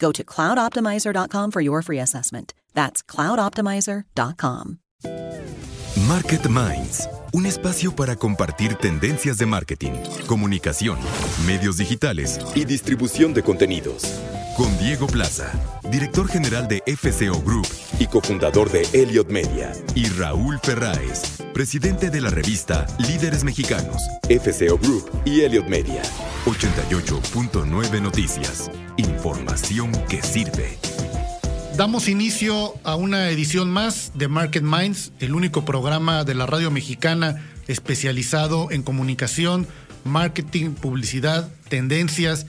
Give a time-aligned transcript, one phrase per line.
[0.00, 2.54] Go to cloudoptimizer.com for your free assessment.
[2.74, 4.78] That's cloudoptimizer.com.
[6.08, 9.92] Market Minds, un espacio para compartir tendencias de marketing,
[10.26, 10.98] comunicación,
[11.46, 14.02] medios digitales y distribución de contenidos.
[14.60, 15.50] Con Diego Plaza,
[15.90, 17.66] director general de FCO Group
[17.98, 24.76] y cofundador de Elliot Media, y Raúl Ferráez, presidente de la revista Líderes Mexicanos, FCO
[24.76, 26.02] Group y Elliot Media.
[26.44, 28.70] 88.9 Noticias.
[28.98, 30.76] Información que sirve.
[31.78, 36.70] Damos inicio a una edición más de Market Minds, el único programa de la radio
[36.70, 39.66] mexicana especializado en comunicación,
[40.04, 42.44] marketing, publicidad, tendencias,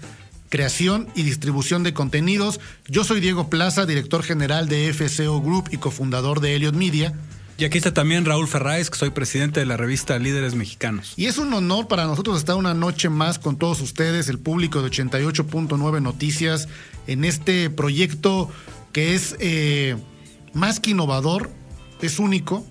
[0.52, 2.59] creación y distribución de contenidos.
[2.88, 7.13] Yo soy Diego Plaza, director general de FCO Group y cofundador de Elliot Media.
[7.58, 11.13] Y aquí está también Raúl Ferráez, que soy presidente de la revista Líderes Mexicanos.
[11.16, 14.81] Y es un honor para nosotros estar una noche más con todos ustedes, el público
[14.81, 16.67] de 88.9 Noticias,
[17.08, 18.52] en este proyecto
[18.91, 19.95] que es eh,
[20.53, 21.49] más que innovador,
[22.02, 22.65] es único.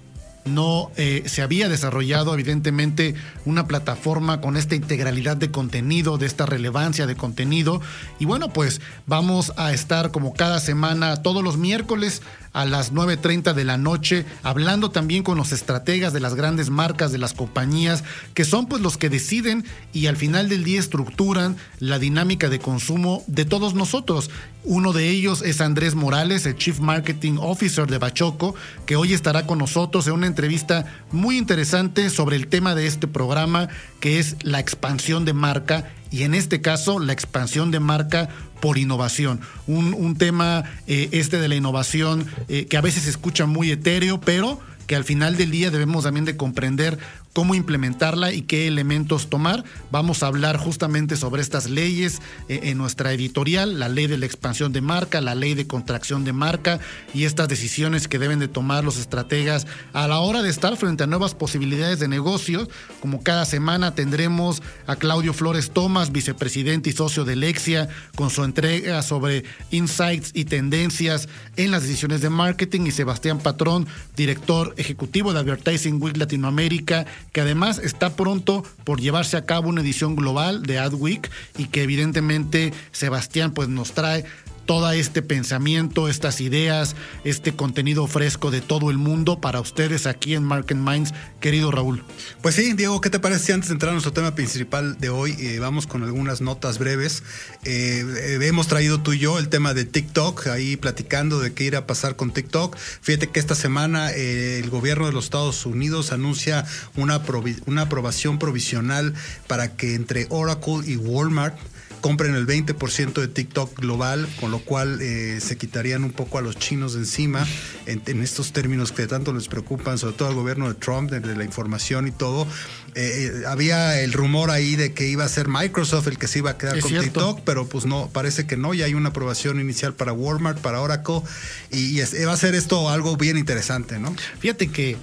[0.44, 6.46] No eh, se había desarrollado, evidentemente, una plataforma con esta integralidad de contenido, de esta
[6.46, 7.80] relevancia de contenido.
[8.18, 13.54] Y bueno, pues vamos a estar como cada semana, todos los miércoles, a las 9.30
[13.54, 18.04] de la noche, hablando también con los estrategas de las grandes marcas, de las compañías,
[18.34, 22.58] que son pues los que deciden y al final del día estructuran la dinámica de
[22.58, 24.30] consumo de todos nosotros.
[24.64, 29.46] Uno de ellos es Andrés Morales, el Chief Marketing Officer de Bachoco, que hoy estará
[29.46, 33.68] con nosotros en una entrevista muy interesante sobre el tema de este programa,
[34.00, 38.28] que es la expansión de marca y en este caso la expansión de marca
[38.60, 39.40] por innovación.
[39.66, 43.70] Un, un tema eh, este de la innovación eh, que a veces se escucha muy
[43.70, 46.98] etéreo, pero que al final del día debemos también de comprender
[47.32, 49.64] cómo implementarla y qué elementos tomar.
[49.90, 54.26] Vamos a hablar justamente sobre estas leyes eh, en nuestra editorial, la ley de la
[54.26, 56.80] expansión de marca, la ley de contracción de marca
[57.14, 61.04] y estas decisiones que deben de tomar los estrategas a la hora de estar frente
[61.04, 62.68] a nuevas posibilidades de negocios.
[63.00, 68.44] Como cada semana tendremos a Claudio Flores Tomás, vicepresidente y socio de Lexia, con su
[68.44, 73.86] entrega sobre insights y tendencias en las decisiones de marketing y Sebastián Patrón,
[74.16, 79.80] director ejecutivo de Advertising Week Latinoamérica que además está pronto por llevarse a cabo una
[79.80, 84.24] edición global de AdWeek y que evidentemente Sebastián pues nos trae
[84.70, 86.94] todo este pensamiento, estas ideas,
[87.24, 92.04] este contenido fresco de todo el mundo para ustedes aquí en Market Minds, querido Raúl.
[92.40, 95.34] Pues sí, Diego, ¿qué te parece antes de entrar a nuestro tema principal de hoy,
[95.40, 97.24] eh, vamos con algunas notas breves?
[97.64, 101.64] Eh, eh, hemos traído tú y yo el tema de TikTok, ahí platicando de qué
[101.64, 102.76] irá a pasar con TikTok.
[102.76, 106.64] Fíjate que esta semana el gobierno de los Estados Unidos anuncia
[106.94, 107.20] una,
[107.66, 109.14] una aprobación provisional
[109.48, 111.58] para que entre Oracle y Walmart
[112.00, 116.40] compren el 20% de TikTok global, con lo cual eh, se quitarían un poco a
[116.40, 117.46] los chinos de encima
[117.86, 121.44] en, estos términos que tanto les preocupan, sobre todo al gobierno de Trump, de, la
[121.44, 122.46] información y todo.
[122.94, 126.40] Eh, eh, había el rumor ahí de que iba a ser Microsoft el que se
[126.40, 129.60] iba a quedar con TikTok, pero pues no, parece que no, ya hay una aprobación
[129.60, 131.22] inicial para Walmart, para Oracle,
[131.70, 134.14] y, va a ser esto algo bien interesante, ¿no?
[134.38, 134.96] Fíjate que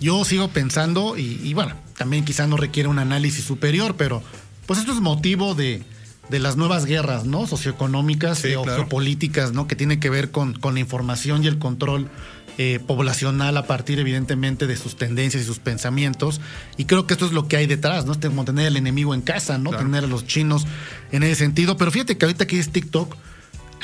[0.00, 4.22] yo sigo pensando, y, y bueno, también quizás no requiere un análisis superior, pero
[4.66, 5.82] pues esto es motivo de
[6.28, 7.46] de las nuevas guerras, ¿no?
[7.46, 9.66] Socioeconómicas o geopolíticas, ¿no?
[9.66, 12.08] Que tiene que ver con, con la información y el control
[12.56, 16.40] eh, poblacional a partir, evidentemente, de sus tendencias y sus pensamientos.
[16.76, 18.12] Y creo que esto es lo que hay detrás, ¿no?
[18.12, 19.70] Es como tener al enemigo en casa, ¿no?
[19.70, 20.64] Tener a los chinos
[21.10, 21.76] en ese sentido.
[21.76, 23.16] Pero fíjate que ahorita que es TikTok,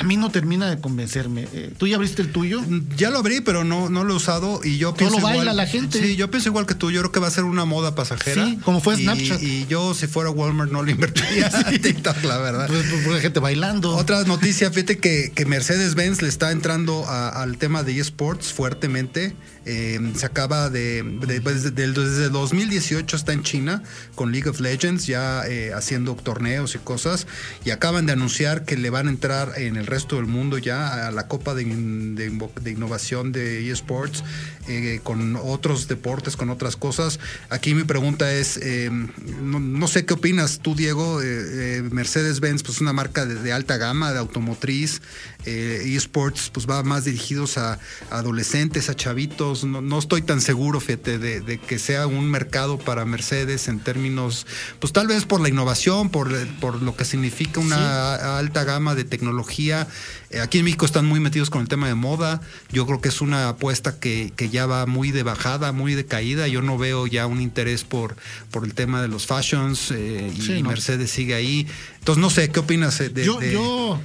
[0.01, 1.47] a mí no termina de convencerme.
[1.53, 2.63] Eh, ¿Tú ya abriste el tuyo?
[2.97, 5.67] Ya lo abrí, pero no, no lo he usado y yo pienso Solo baila la
[5.67, 6.01] gente.
[6.01, 6.91] Sí, yo pienso igual que tú.
[6.91, 8.47] Yo creo que va a ser una moda pasajera.
[8.47, 9.43] Sí, como fue Snapchat.
[9.43, 11.51] Y, yo, si fuera Walmart, no lo invertiría
[11.83, 12.67] TikTok, la verdad.
[12.67, 13.95] Pues, pues, pues, gente bailando.
[13.95, 19.37] Otra noticia, fíjate que, que Mercedes-Benz le está entrando al tema de eSports fuertemente.
[19.67, 21.05] Eh, se acaba de,
[21.43, 23.83] pues, desde, desde 2018 está en China
[24.15, 27.27] con League of Legends, ya eh, haciendo torneos y cosas,
[27.65, 31.09] y acaban de anunciar que le van a entrar en el resto del mundo ya
[31.09, 34.23] a la Copa de, Innovación de eSports
[34.69, 37.19] eh, con otros deportes, con otras cosas.
[37.49, 38.61] Aquí mi pregunta es,
[39.43, 41.21] no, sé qué opinas tú, Diego,
[41.91, 45.03] Mercedes-Benz, pues una marca de, alta gama, de automotriz,
[45.45, 47.79] eSports, pues va más dirigidos a,
[48.11, 53.69] adolescentes, a chavitos, no, estoy tan seguro, fíjate, de, que sea un mercado para Mercedes
[53.69, 54.47] en términos,
[54.79, 59.05] pues tal vez por la innovación, por, por lo que significa una alta gama de
[59.05, 59.80] tecnología.
[60.31, 62.41] Eh, aquí en México están muy metidos con el tema de moda.
[62.73, 66.49] Yo creo que es una apuesta que, ya va muy de bajada, muy de caída.
[66.49, 68.17] Yo no veo ya un interés por,
[68.51, 71.67] por el tema de los fashions eh, y Mercedes sigue ahí.
[71.99, 74.01] Entonces, no sé, ¿qué opinas de, yo, yo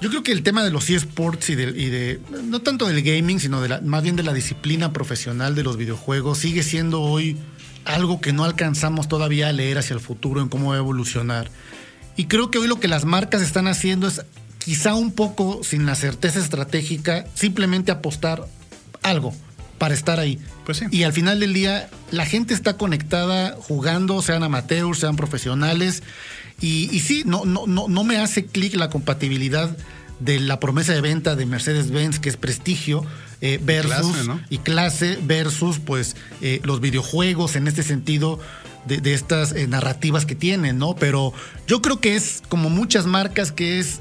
[0.00, 3.02] yo creo que el tema de los eSports y de, y de no tanto del
[3.02, 7.02] gaming, sino de la, más bien de la disciplina profesional de los videojuegos, sigue siendo
[7.02, 7.36] hoy
[7.84, 11.50] algo que no alcanzamos todavía a leer hacia el futuro en cómo va a evolucionar.
[12.16, 14.22] Y creo que hoy lo que las marcas están haciendo es
[14.64, 18.46] quizá un poco sin la certeza estratégica, simplemente apostar
[19.02, 19.34] algo
[19.78, 20.38] para estar ahí.
[20.66, 26.02] Pues y al final del día, la gente está conectada jugando, sean amateurs, sean profesionales.
[26.60, 29.74] Y, sí, no, no, no, no me hace clic la compatibilidad
[30.20, 33.06] de la promesa de venta de Mercedes-Benz, que es prestigio,
[33.40, 38.38] eh, versus y clase, versus pues eh, los videojuegos en este sentido
[38.84, 40.94] de, estas eh, narrativas que tienen, ¿no?
[40.94, 41.32] Pero
[41.66, 44.00] yo creo que es como muchas marcas que es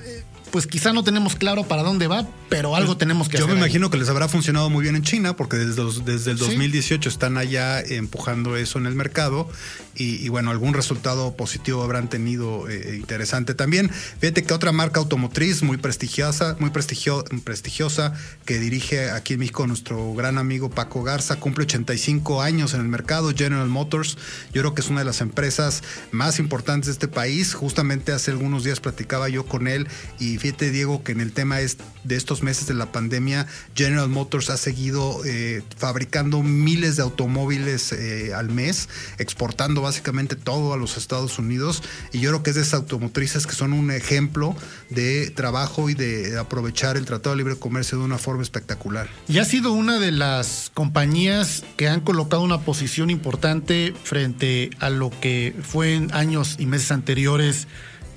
[0.51, 3.49] pues quizá no tenemos claro para dónde va, pero algo tenemos que Yo hacer.
[3.49, 6.37] Yo me imagino que les habrá funcionado muy bien en China, porque desde, desde el
[6.37, 9.49] 2018 están allá empujando eso en el mercado
[9.95, 13.89] y, bueno, algún resultado positivo habrán tenido eh, interesante también.
[13.89, 18.13] Fíjate que otra marca automotriz muy prestigiosa, muy prestigio, prestigiosa,
[18.45, 22.87] que dirige aquí en México nuestro gran amigo Paco Garza, cumple 85 años en el
[22.87, 24.17] mercado, General Motors.
[24.53, 27.53] Yo creo que es una de las empresas más importantes de este país.
[27.53, 29.87] Justamente hace algunos días platicaba yo con él
[30.17, 33.45] y fíjate, Diego, que en el tema de estos meses de la pandemia,
[33.75, 40.73] General Motors ha seguido eh, fabricando miles de automóviles eh, al mes, exportando básicamente todo
[40.73, 41.83] a los Estados Unidos
[42.13, 44.55] y yo creo que es de esas automotrices que son un ejemplo
[44.89, 49.09] de trabajo y de aprovechar el Tratado de Libre Comercio de una forma espectacular.
[49.27, 54.89] Y ha sido una de las compañías que han colocado una posición importante frente a
[54.89, 57.67] lo que fue en años y meses anteriores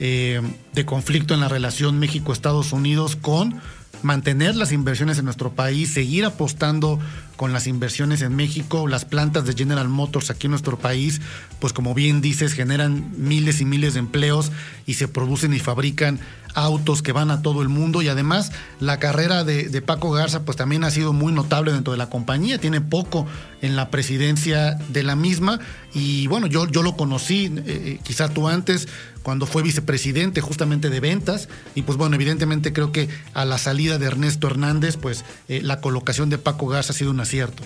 [0.05, 0.41] eh,
[0.73, 3.61] de conflicto en la relación México-Estados Unidos con
[4.03, 6.99] mantener las inversiones en nuestro país, seguir apostando
[7.43, 11.21] con las inversiones en México, las plantas de General Motors aquí en nuestro país,
[11.59, 14.53] pues como bien dices, generan miles y miles de empleos
[14.87, 16.21] y se producen y fabrican
[16.55, 18.03] autos que van a todo el mundo.
[18.03, 21.99] Y además la carrera de, Paco Garza pues también ha sido muy notable dentro de
[21.99, 23.27] la compañía, tiene poco
[23.61, 25.61] en la presidencia de la misma.
[25.95, 28.89] Y bueno, yo, yo lo conocí, eh, eh, quizá tú antes,
[29.23, 31.49] cuando fue vicepresidente justamente de ventas.
[31.75, 35.81] Y pues bueno, evidentemente creo que a la salida de Ernesto Hernández pues eh, la
[35.81, 37.63] colocación de Paco Garza ha sido una cierto.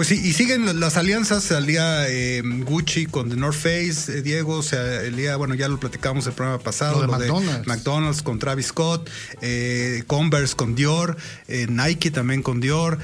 [0.00, 4.62] Pues sí, y siguen las alianzas, salía eh, Gucci con The North Face, eh, Diego,
[4.72, 7.66] el día, bueno, ya lo platicamos el programa pasado, lo de, McDonald's.
[7.66, 9.10] McDonald's con Travis Scott,
[9.42, 11.16] eh, Converse con Dior,
[11.48, 12.98] Nike también con Dior.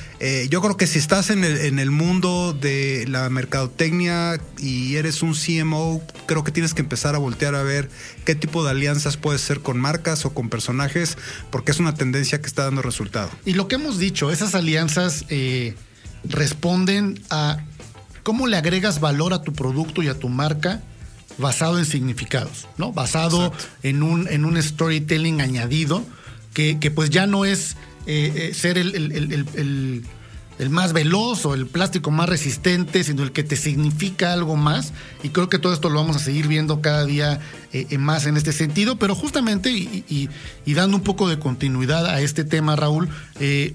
[0.49, 5.23] yo creo que si estás en el, en el mundo de la mercadotecnia y eres
[5.23, 7.91] un CMO, creo que tienes que empezar a voltear a ver
[8.25, 11.19] qué tipo de alianzas puedes ser con marcas o con personajes,
[11.51, 13.31] porque es una tendencia que está dando resultado.
[13.45, 15.27] Y lo que hemos dicho, esas alianzas
[16.25, 17.59] responden a
[18.23, 20.83] cómo le agregas valor a tu producto y a tu marca
[21.39, 22.93] basado en significados, ¿no?
[22.93, 26.05] Basado en un, en un storytelling añadido
[26.57, 30.05] que, pues ya no es eh, eh, ser el,
[30.71, 34.95] más veloz o el plástico más resistente, sino el que te significa algo más.
[35.23, 37.41] Y creo que todo esto lo vamos a seguir viendo cada día
[37.75, 38.97] eh, más en este sentido.
[38.97, 40.31] Pero justamente, y,
[40.67, 43.11] dando un poco de continuidad a este tema, Raúl,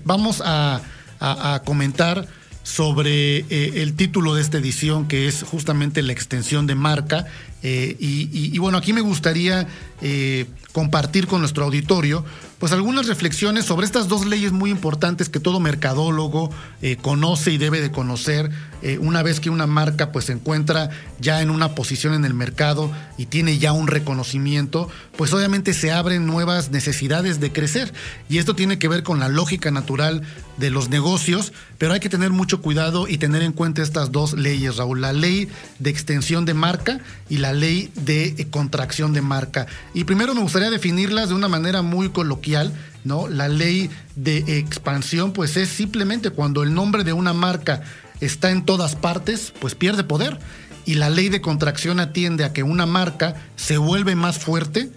[0.03, 0.81] vamos a,
[1.21, 2.27] a comentar
[2.63, 7.25] sobre eh, el título de esta edición, que es justamente la extensión de marca.
[7.63, 9.67] Eh, y, bueno, aquí me gustaría
[10.01, 12.25] eh, compartir con nuestro auditorio
[12.61, 16.51] pues algunas reflexiones sobre estas dos leyes muy importantes que todo mercadólogo
[16.83, 18.51] eh, conoce y debe de conocer
[18.83, 22.35] eh, una vez que una marca pues se encuentra ya en una posición en el
[22.35, 27.93] mercado y tiene ya un reconocimiento, pues obviamente se abren nuevas necesidades de crecer
[28.29, 30.21] y esto tiene que ver con la lógica natural
[30.57, 34.33] de los negocios, pero hay que tener mucho cuidado y tener en cuenta estas dos
[34.33, 39.65] leyes, Raúl, la ley de extensión de marca y la ley de contracción de marca.
[39.93, 43.27] Y primero me gustaría definirlas de una manera muy coloquial, ¿no?
[43.27, 47.81] La ley de expansión, pues es simplemente cuando el nombre de una marca
[48.21, 50.39] está en todas partes, pues pierde poder.
[50.85, 54.89] Y la ley de contracción atiende a que una marca se vuelve más fuerte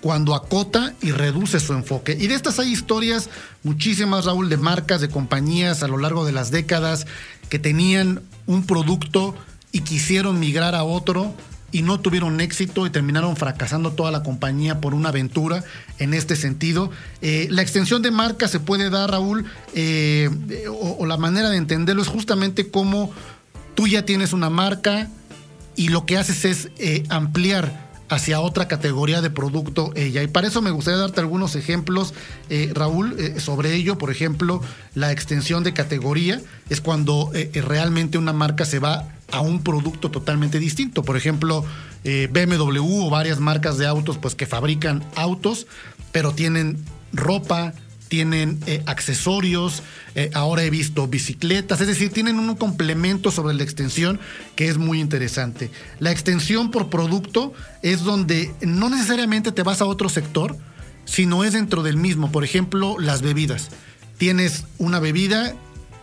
[0.00, 2.16] cuando acota y reduce su enfoque.
[2.18, 3.28] Y de estas hay historias
[3.62, 7.06] muchísimas, Raúl, de marcas, de compañías a lo largo de las décadas
[7.48, 9.34] que tenían un producto
[9.72, 11.34] y quisieron migrar a otro
[11.72, 15.64] y no tuvieron éxito y terminaron fracasando toda la compañía por una aventura
[15.98, 16.90] en este sentido.
[17.22, 20.28] Eh, la extensión de marca se puede dar, Raúl, eh,
[20.68, 23.12] o, la manera de entenderlo es justamente como
[23.74, 25.08] tú ya tienes una marca
[25.76, 30.22] y lo que haces es eh, ampliar hacia otra categoría de producto ella.
[30.24, 32.12] Y para eso me gustaría darte algunos ejemplos,
[32.74, 33.98] Raúl, sobre ello.
[33.98, 34.60] Por ejemplo,
[34.96, 40.58] la extensión de categoría es cuando realmente una marca se va a un producto totalmente
[40.58, 41.02] distinto.
[41.02, 41.64] Por ejemplo,
[42.04, 45.66] eh, BMW o varias marcas de autos pues que fabrican autos,
[46.12, 46.78] pero tienen
[47.12, 47.74] ropa,
[48.08, 49.82] tienen eh, accesorios,
[50.16, 54.18] eh, ahora he visto bicicletas, es decir, tienen un complemento sobre la extensión
[54.56, 55.70] que es muy interesante.
[56.00, 60.56] La extensión por producto es donde no necesariamente te vas a otro sector,
[61.04, 62.32] sino es dentro del mismo.
[62.32, 63.68] Por ejemplo, las bebidas.
[64.18, 65.54] Tienes una bebida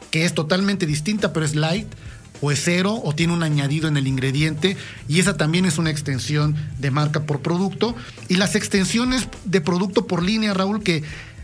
[0.10, 1.88] que es totalmente distinta, pero es light
[2.42, 4.78] o es cero o tiene un añadido en el ingrediente
[5.08, 7.96] y esa también es una extensión de marca por producto.
[8.28, 11.04] Y las extensiones de producto por línea, Raúl, que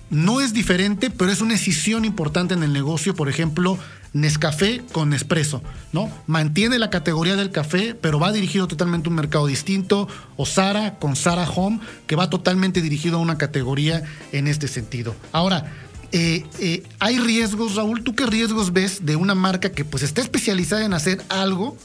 [0.09, 3.79] no es diferente, pero es una decisión importante en el negocio, por ejemplo,
[4.13, 6.07] Nescafé con Nespresso, ¿no?
[6.27, 10.07] Mantiene la categoría del café, pero va dirigido totalmente a un mercado distinto,
[10.37, 15.15] o Sara con Sara Home, que va totalmente dirigido a una categoría en este sentido.
[15.31, 15.73] Ahora,
[16.13, 18.03] eh, eh, hay riesgos, Raúl.
[18.03, 21.75] ¿Tú qué riesgos ves de una marca que pues está especializada en hacer algo?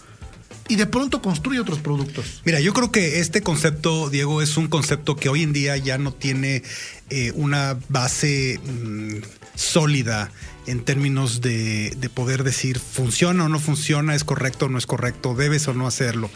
[0.69, 2.43] y de pronto construye otros productos.
[2.45, 5.97] Mira, yo creo que este concepto, Diego, es un concepto que hoy en día ya
[5.97, 6.63] no tiene
[7.09, 9.23] eh, una base mm,
[9.55, 10.31] sólida
[10.69, 15.35] en términos de, poder decir funciona o no funciona, es correcto o no es correcto,
[15.35, 16.31] debes o no hacerlo.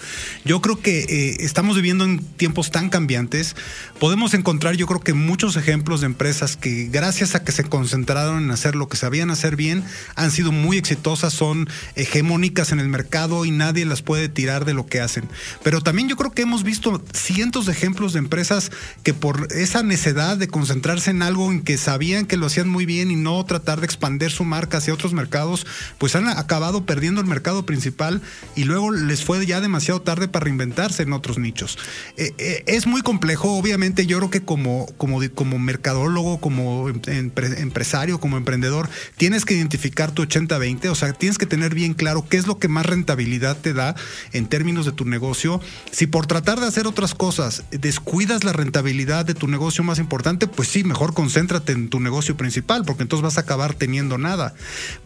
[0.45, 3.57] Yo creo que eh, estamos viviendo en tiempos tan cambiantes,
[3.99, 8.45] podemos encontrar yo creo que muchos ejemplos de empresas que gracias a que se concentraron
[8.45, 9.85] en hacer lo que sabían hacer bien,
[10.15, 14.75] han sido muy exitosas, son hegemónicas en el mercado y nadie las puede tirar de
[14.75, 15.29] lo que hacen.
[15.63, 18.71] Pero también yo creo que hemos visto cientos de ejemplos de empresas
[19.03, 22.87] que por esa necedad de concentrarse en algo en que sabían que lo hacían muy
[22.87, 25.67] bien y no tratar de expandir su marca hacia otros mercados,
[25.99, 28.23] pues han acabado perdiendo el mercado principal
[28.55, 31.79] y luego les fue ya demasiado tarde para reinventarse en otros nichos.
[32.17, 37.31] Eh, eh, es muy complejo, obviamente yo creo que como, como, como mercadólogo, como em,
[37.37, 42.27] empresario, como emprendedor, tienes que identificar tu 80-20, o sea, tienes que tener bien claro
[42.29, 43.95] qué es lo que más rentabilidad te da
[44.33, 45.61] en términos de tu negocio.
[45.91, 50.47] Si por tratar de hacer otras cosas descuidas la rentabilidad de tu negocio más importante,
[50.47, 54.55] pues sí, mejor concéntrate en tu negocio principal, porque entonces vas a acabar teniendo nada.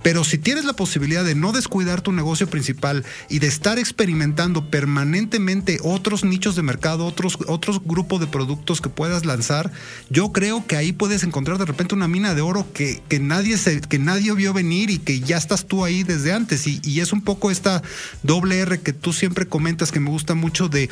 [0.02, 4.70] Pero si tienes la posibilidad de no descuidar tu negocio principal y de estar experimentando
[4.70, 9.72] permanentemente otros nichos de mercado, otros, otros grupos de productos que puedas lanzar,
[10.10, 13.58] yo creo que ahí puedes encontrar de repente una mina de oro que, que nadie,
[13.58, 16.66] se, que nadie vio venir y que ya estás tú ahí desde antes.
[16.66, 17.82] Y, y es un poco esta
[18.22, 20.88] doble R que tú siempre comentas que me gusta mucho de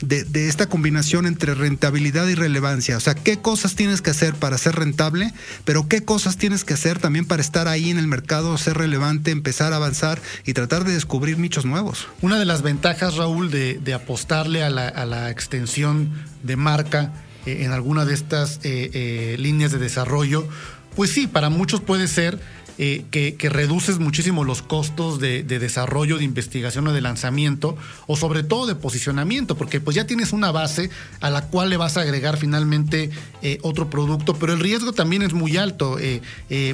[0.00, 2.96] de, esta combinación entre rentabilidad y relevancia.
[2.96, 5.32] O sea, qué cosas tienes que hacer para ser rentable,
[5.64, 9.30] pero qué cosas tienes que hacer también para estar ahí en el mercado, ser relevante,
[9.30, 12.08] empezar a avanzar y tratar de descubrir nichos nuevos.
[12.22, 16.10] Una de las ventajas, Raúl, de, apostarle a la, extensión
[16.42, 17.12] de marca
[17.46, 20.46] eh, en alguna de estas eh, eh, líneas de desarrollo,
[20.94, 22.40] pues sí, para muchos puede ser
[22.78, 28.42] eh, que, reduces muchísimo los costos de, desarrollo, de investigación o de lanzamiento, o sobre
[28.42, 32.02] todo de posicionamiento, porque pues ya tienes una base a la cual le vas a
[32.02, 33.10] agregar finalmente
[33.42, 35.98] eh, otro producto, pero el riesgo también es muy alto.
[35.98, 36.20] Eh,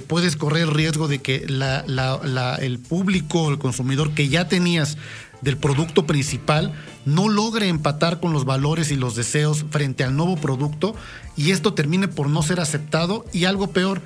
[0.06, 4.98] puedes correr el riesgo de que el público, el consumidor que ya tenías
[5.44, 6.72] del producto principal
[7.04, 10.94] no logre empatar con los valores y los deseos frente al nuevo producto
[11.36, 14.00] y esto termine por no ser aceptado y algo peor,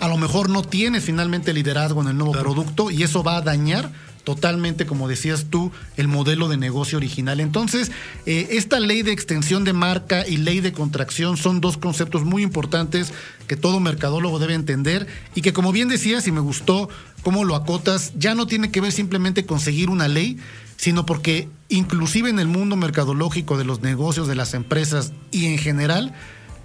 [0.00, 3.42] a lo mejor no tienes finalmente liderazgo en el nuevo producto y eso va a
[3.42, 3.92] dañar
[4.24, 7.40] totalmente, como decías tú, el modelo de negocio original.
[7.40, 7.90] Entonces,
[8.26, 12.42] eh, esta ley de extensión de marca y ley de contracción son dos conceptos muy
[12.42, 13.12] importantes
[13.46, 16.88] que todo mercadólogo debe entender y que, como bien decías, y me gustó
[17.22, 20.38] cómo lo acotas, ya no tiene que ver simplemente conseguir una ley,
[20.76, 25.58] sino porque inclusive en el mundo mercadológico de los negocios, de las empresas y en
[25.58, 26.14] general,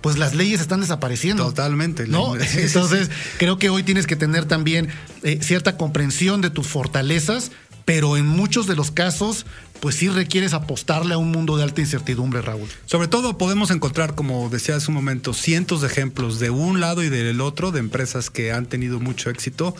[0.05, 1.45] pues las leyes están desapareciendo.
[1.45, 2.05] Totalmente.
[2.05, 2.35] ¿no?
[2.57, 3.09] Entonces,
[3.39, 4.89] creo que hoy tienes que tener también
[5.23, 7.51] eh, cierta comprensión de tus fortalezas,
[7.85, 9.47] pero en muchos de los casos,
[9.79, 12.67] pues sí requieres apostarle a un mundo de alta incertidumbre, Raúl.
[12.85, 17.03] Sobre todo podemos encontrar, como decía hace un momento, cientos de ejemplos de un lado
[17.03, 19.75] y del otro de empresas que han tenido mucho éxito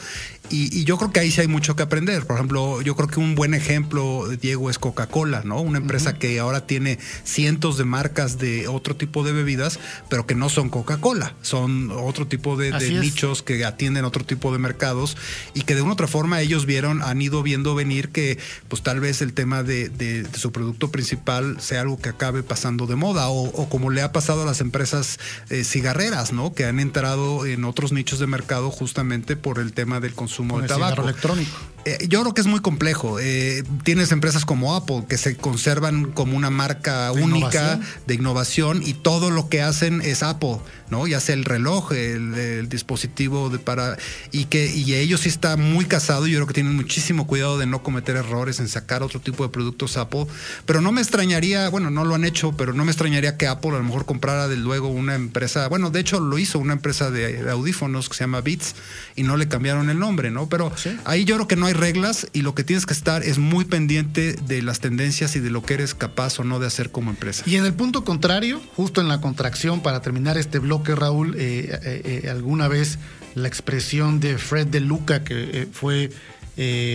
[0.50, 2.26] y, yo creo que ahí sí hay mucho que aprender.
[2.26, 5.60] Por ejemplo, yo creo que un buen ejemplo, Diego, es Coca-Cola, ¿no?
[5.62, 10.36] Una empresa que ahora tiene cientos de marcas de otro tipo de bebidas, pero que
[10.36, 15.18] no son Coca-Cola, son otro tipo de, nichos que atienden otro tipo de mercados
[15.54, 18.38] y que de una u otra forma ellos vieron, han ido viendo venir que
[18.68, 19.90] pues tal vez el tema de,
[20.34, 24.44] su producto principal sea algo que acabe pasando de moda o, como le ha pasado
[24.44, 25.18] a las empresas
[25.50, 26.54] eh, cigarreras, ¿no?
[26.54, 30.62] Que han entrado en otros nichos de mercado justamente por el tema del consumo consumo
[30.62, 31.04] de tabaco.
[31.04, 31.56] electrónico.
[31.86, 33.20] Eh, yo creo que es muy complejo.
[33.20, 38.94] Eh, tienes empresas como Apple que se conservan como una marca única de innovación y
[38.96, 40.58] todo lo que hacen es Apple,
[40.90, 41.08] ¿no?
[41.08, 43.98] Ya sea el reloj, el, dispositivo de para
[44.32, 46.28] y que y ellos sí está muy casado.
[46.28, 49.50] Yo creo que tienen muchísimo cuidado de no cometer errores en sacar otro tipo de
[49.50, 50.26] productos Apple.
[50.66, 53.72] Pero no me extrañaría, bueno, no lo han hecho, pero no me extrañaría que Apple
[53.72, 55.68] a lo mejor comprara de luego una empresa.
[55.68, 58.76] Bueno, de hecho lo hizo una empresa de, audífonos que se llama Beats
[59.16, 60.50] y no le cambiaron el nombre, ¿no?
[60.50, 60.72] Pero
[61.06, 63.66] ahí yo creo que no hay reglas y lo que tienes que estar es muy
[63.66, 67.12] pendiente de las tendencias y de lo que eres capaz o no de hacer como
[67.12, 67.44] empresa.
[67.46, 71.80] Y en el punto contrario, justo en la contracción, para terminar este bloque, Raúl, eh,
[71.84, 73.00] eh, eh, alguna vez
[73.34, 76.12] la expresión de Fred De Luca, que fue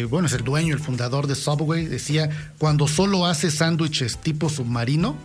[0.08, 5.16] bueno, es el dueño, el fundador de Subway, decía, cuando solo haces sándwiches tipo submarino,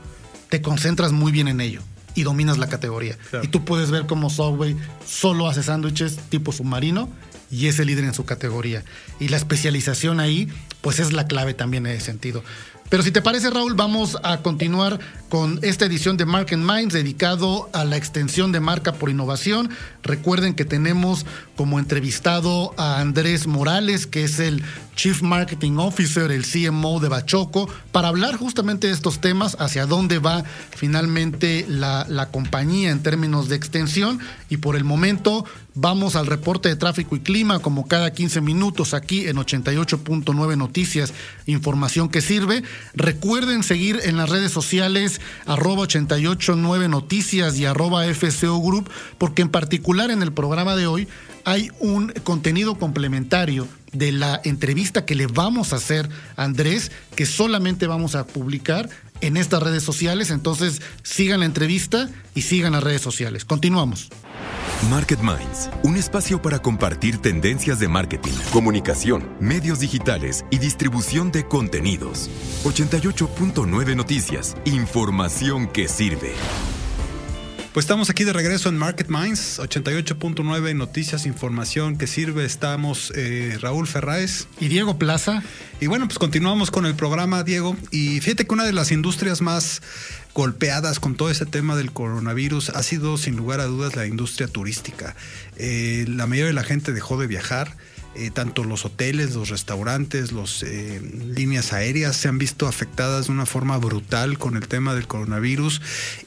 [0.50, 1.81] te concentras muy bien en ello
[2.15, 3.17] y dominas la categoría.
[3.43, 7.09] Y tú puedes ver cómo Subway solo hace sándwiches tipo submarino
[7.50, 8.83] y es el líder en su categoría.
[9.21, 10.50] Y la especialización ahí,
[10.81, 12.43] pues es la clave también en ese sentido.
[12.89, 17.68] Pero si te parece, Raúl, vamos a continuar con esta edición de Market Minds dedicado
[17.74, 19.72] a la extensión de marca por innovación.
[20.04, 21.25] Recuerden que tenemos
[21.56, 24.63] como entrevistado a Andrés Morales, que es el
[24.96, 30.20] Chief Marketing Officer, el CMO de Bachoco, para hablar justamente de estos temas, hacia dónde
[30.20, 30.44] va
[30.75, 34.20] finalmente la, la compañía en términos de extensión.
[34.48, 38.94] Y por el momento vamos al reporte de tráfico y clima, como cada 15 minutos
[38.94, 41.13] aquí en 88.9 Noticias,
[41.46, 42.63] información que sirve.
[42.94, 49.49] Recuerden seguir en las redes sociales arroba 889 Noticias y arroba FCO Group, porque en
[49.49, 51.08] particular en el programa de hoy
[51.43, 57.26] hay un contenido complementario de la entrevista que le vamos a hacer a Andrés, que
[57.26, 58.89] solamente vamos a publicar
[59.21, 60.30] en estas redes sociales.
[60.30, 63.45] Entonces sigan la entrevista y sigan las redes sociales.
[63.45, 64.10] Continuamos.
[64.89, 71.47] Market Minds, un espacio para compartir tendencias de marketing, comunicación, medios digitales y distribución de
[71.47, 72.30] contenidos.
[72.63, 76.34] 88.9 Noticias, información que sirve.
[77.75, 82.45] Pues estamos aquí de regreso en Market Minds, 88.9 Noticias, información que sirve.
[82.45, 85.43] Estamos eh, Raúl Ferráez y Diego Plaza.
[85.81, 87.75] Y bueno, pues continuamos con el programa, Diego.
[87.91, 89.81] Y fíjate que una de las industrias más
[90.33, 94.47] golpeadas con todo ese tema del coronavirus ha sido sin lugar a dudas la industria
[94.47, 95.13] turística.
[95.57, 97.75] Eh, la mayoría de la gente dejó de viajar
[98.17, 101.01] eh, tanto los hoteles, los restaurantes, las eh,
[101.36, 105.82] líneas aéreas se han visto afectadas de una forma brutal con el tema del coronavirus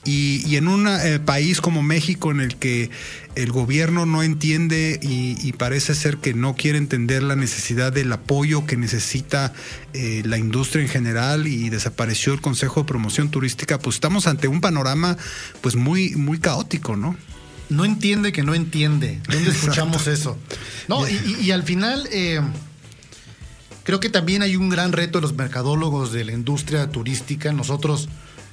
[0.05, 2.91] y, en un eh, país como México en el que
[3.37, 8.67] el gobierno no entiende y, parece ser que no quiere entender la necesidad del apoyo
[8.67, 9.53] que necesita
[9.93, 14.61] la industria en general y desapareció el Consejo de Promoción Turística, pues estamos ante un
[14.61, 15.17] panorama
[15.61, 17.17] pues muy, muy caótico, ¿no?
[17.69, 19.21] No entiende que no entiende.
[19.29, 20.39] ¿Dónde escuchamos eso?
[20.89, 22.41] No, y, al final eh,
[23.85, 27.53] creo que también hay un gran reto de los mercadólogos de la industria turística.
[27.53, 28.09] Nosotros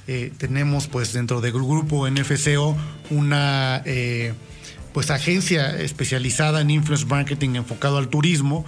[0.06, 2.76] eh, tenemos pues dentro del grupo NFCO
[3.10, 4.34] una eh,
[4.92, 8.64] pues agencia especializada en influence marketing enfocado al turismo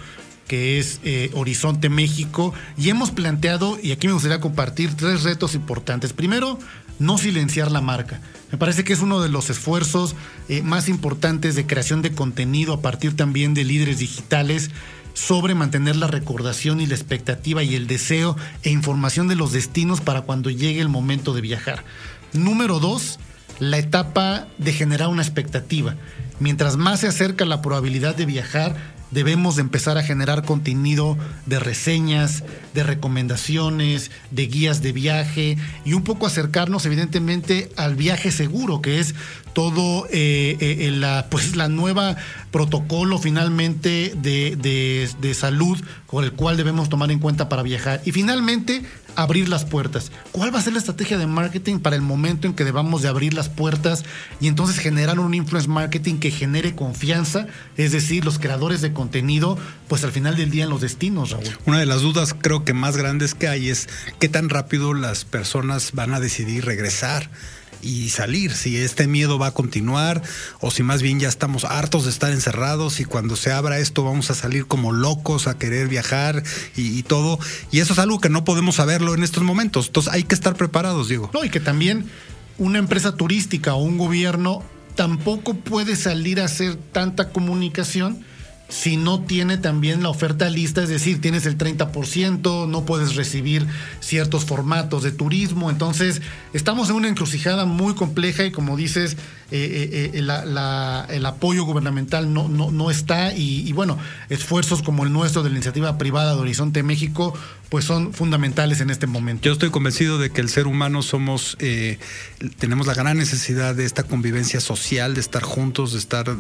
[0.46, 1.00] que es
[1.34, 6.14] Horizonte México, y hemos planteado, y aquí me gustaría compartir tres retos importantes.
[6.14, 6.58] Primero,
[6.98, 8.20] no silenciar la marca.
[8.50, 10.14] Me parece que es uno de los esfuerzos
[10.48, 14.70] eh, más importantes de creación de contenido a partir también de líderes digitales
[15.14, 20.00] sobre mantener la recordación y la expectativa y el deseo e información de los destinos
[20.00, 21.84] para cuando llegue el momento de viajar.
[22.32, 23.18] Número dos,
[23.58, 25.96] la etapa de generar una expectativa.
[26.40, 28.76] Mientras más se acerca la probabilidad de viajar,
[29.10, 31.16] debemos de empezar a generar contenido
[31.46, 32.44] de reseñas,
[32.74, 39.00] de recomendaciones, de guías de viaje y un poco acercarnos evidentemente al viaje seguro, que
[39.00, 39.14] es
[39.52, 42.16] todo eh, eh, la, pues, la nueva
[42.50, 44.56] protocolo finalmente de,
[45.20, 48.00] de salud con el cual debemos tomar en cuenta para viajar.
[48.04, 48.82] Y finalmente,
[49.18, 50.12] abrir las puertas.
[50.30, 53.08] ¿Cuál va a ser la estrategia de marketing para el momento en que debamos de
[53.08, 54.04] abrir las puertas
[54.40, 57.48] y entonces generar un influence marketing que genere confianza?
[57.76, 61.44] Es decir, los creadores de contenido, pues al final del día en los destinos, Raúl.
[61.66, 63.88] Una de las dudas creo que más grandes que hay es
[64.20, 67.28] qué tan rápido las personas van a decidir regresar
[67.82, 70.22] y salir, si este miedo va a continuar
[70.60, 74.04] o si más bien ya estamos hartos de estar encerrados y cuando se abra esto
[74.04, 76.42] vamos a salir como locos a querer viajar
[76.76, 77.38] y, todo.
[77.70, 79.86] Y eso es algo que no podemos saberlo en estos momentos.
[79.86, 81.30] Entonces hay que estar preparados, digo.
[81.32, 82.06] No, y que también
[82.58, 84.62] una empresa turística o un gobierno
[84.94, 88.24] tampoco puede salir a hacer tanta comunicación
[88.68, 93.66] si no tiene también la oferta lista, es decir, tienes el 30%, no puedes recibir
[94.00, 96.20] ciertos formatos de turismo, entonces
[96.52, 99.16] estamos en una encrucijada muy compleja y como dices,
[99.50, 105.12] eh, eh, eh, el apoyo gubernamental no, no, no está y, bueno, esfuerzos como el
[105.12, 107.32] nuestro de la iniciativa privada de Horizonte México
[107.70, 109.44] pues son fundamentales en este momento.
[109.44, 111.58] Yo estoy convencido de que el ser humano somos,
[112.58, 116.34] tenemos la gran necesidad de esta convivencia social, de estar juntos, de estar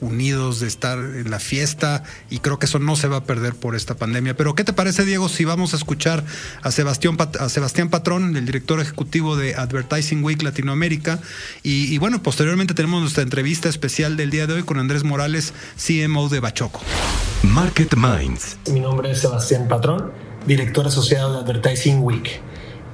[0.00, 3.54] unidos, de estar en la fiesta, y creo que eso no se va a perder
[3.54, 4.36] por esta pandemia.
[4.36, 6.22] Pero, ¿qué te parece, Diego, si vamos a escuchar
[6.60, 11.18] a Sebastián, a Sebastián Patrón, el director ejecutivo de Advertising Week Latinoamérica?
[11.62, 16.28] Y bueno, posteriormente tenemos nuestra entrevista especial del día de hoy con Andrés Morales, CMO
[16.28, 16.80] de Bachoco.
[17.42, 18.58] Market Minds.
[18.70, 20.12] Mi nombre es Sebastián Patrón
[20.46, 22.40] director asociado de Advertising Week.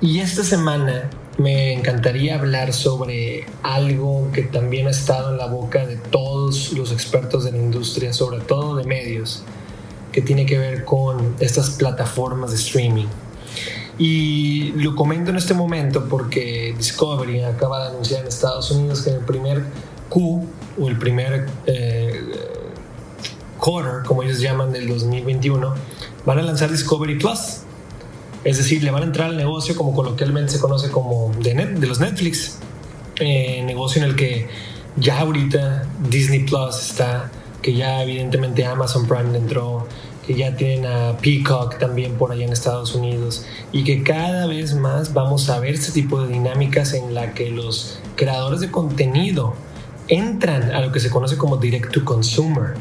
[0.01, 5.87] Y esta semana me encantaría hablar sobre algo que también ha estado en la boca
[5.87, 9.45] de todos los expertos de la industria, sobre todo de medios,
[10.13, 13.07] que tiene que ver con estas plataformas de streaming.
[13.99, 19.11] Y lo comento en este momento porque Discovery acaba de anunciar en Estados Unidos que
[19.11, 19.65] en el primer
[20.09, 20.47] Q
[20.81, 22.21] o el primer eh,
[23.59, 25.75] quarter, como ellos llaman, del 2021,
[26.25, 27.63] van a lanzar Discovery Plus.
[28.45, 31.87] Es decir, le van a entrar al negocio como coloquialmente se conoce como de, de
[31.87, 32.59] los Netflix.
[33.21, 34.49] Eh, negocio en el que
[34.97, 37.31] ya ahorita Disney Plus está,
[37.63, 39.89] que ya evidentemente Amazon Prime entró,
[40.29, 44.75] que ya tienen a Peacock también por allá en Estados Unidos y que cada vez
[44.75, 49.55] más vamos a ver este tipo de dinámicas en la que los creadores de contenido
[50.07, 52.75] entran a lo que se conoce como direct to consumer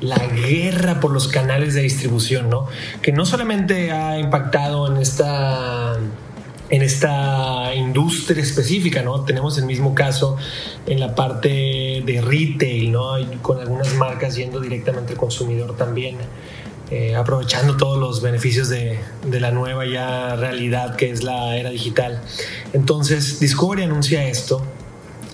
[0.00, 2.66] la guerra por los canales de distribución, ¿no?
[3.02, 5.98] Que no solamente ha impactado en esta
[6.70, 9.20] en esta industria específica, ¿no?
[9.20, 10.38] Tenemos el mismo caso
[10.86, 13.12] en la parte de retail, ¿no?
[13.42, 16.16] Con algunas marcas yendo directamente al consumidor también,
[16.90, 22.22] eh, aprovechando todos los beneficios de, la nueva ya realidad que es la era digital.
[22.72, 24.62] Entonces, Discovery anuncia esto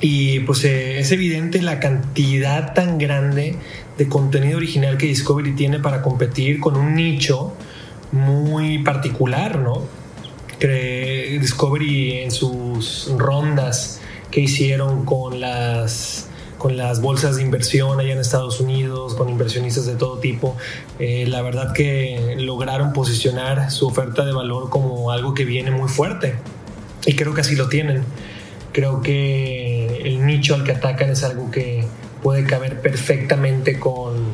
[0.00, 3.56] y pues eh, es evidente la cantidad tan grande
[3.98, 7.52] de contenido original que Discovery tiene para competir con un nicho
[8.12, 9.82] muy particular, ¿no?
[10.58, 16.28] Discovery en sus rondas que hicieron con las
[16.62, 20.56] con las bolsas de inversión allá en Estados Unidos, con inversionistas de todo tipo,
[21.00, 25.88] eh, la verdad que lograron posicionar su oferta de valor como algo que viene muy
[25.88, 26.36] fuerte.
[27.04, 28.04] Y creo que así lo tienen.
[28.70, 31.84] Creo que el nicho al que atacan es algo que
[32.22, 34.26] puede caber perfectamente con,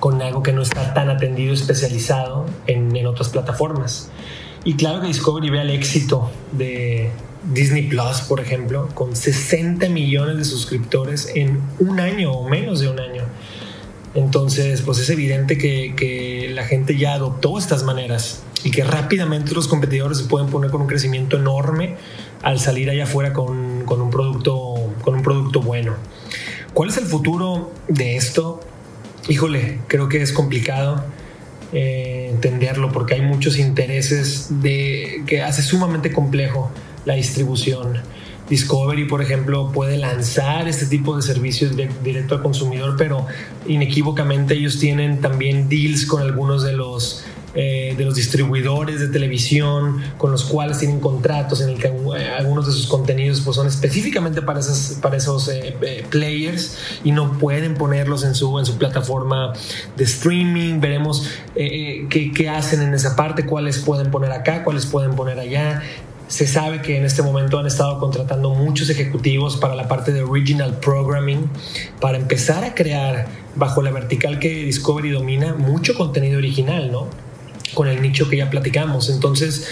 [0.00, 4.10] con algo que no está tan atendido, especializado en, en otras plataformas.
[4.66, 7.10] Y claro que Discovery ve el éxito de
[7.52, 12.88] Disney Plus, por ejemplo, con 60 millones de suscriptores en un año o menos de
[12.88, 13.22] un año.
[14.16, 19.54] Entonces, pues es evidente que, que, la gente ya adoptó estas maneras y que rápidamente
[19.54, 21.94] los competidores se pueden poner con un crecimiento enorme
[22.42, 25.94] al salir allá afuera con, con un, producto, con un producto bueno.
[26.74, 28.58] ¿Cuál es el futuro de esto?
[29.28, 31.04] Híjole, creo que es complicado
[31.72, 36.70] eh, entenderlo porque hay muchos intereses de, que hace sumamente complejo
[37.04, 37.98] la distribución.
[38.48, 41.72] Discovery, por ejemplo, puede lanzar este tipo de servicios
[42.04, 43.26] directo al consumidor, pero
[43.66, 47.24] inequívocamente ellos tienen también deals con algunos de los
[47.58, 52.30] eh, de los distribuidores de televisión con los cuales tienen contratos en el que eh,
[52.38, 57.38] algunos de sus contenidos pues, son específicamente para esos, para esos eh, players y no
[57.38, 59.54] pueden ponerlos en su, en su plataforma
[59.96, 60.80] de streaming.
[60.80, 65.82] Veremos qué, qué hacen en esa parte, cuáles pueden poner acá, cuáles pueden poner allá.
[66.28, 70.22] Se sabe que en este momento han estado contratando muchos ejecutivos para la parte de
[70.22, 71.48] original programming,
[72.02, 77.25] para empezar a crear bajo la vertical que Discovery domina mucho contenido original, ¿no?
[77.74, 79.10] Con el nicho que ya platicamos.
[79.10, 79.66] Entonces,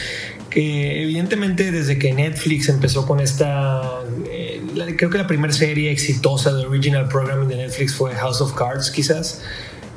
[0.50, 3.83] que evidentemente desde que Netflix empezó con esta,
[4.30, 4.62] eh,
[4.96, 8.90] creo que la primera serie exitosa de original programming de Netflix fue House of Cards,
[8.90, 9.42] quizás,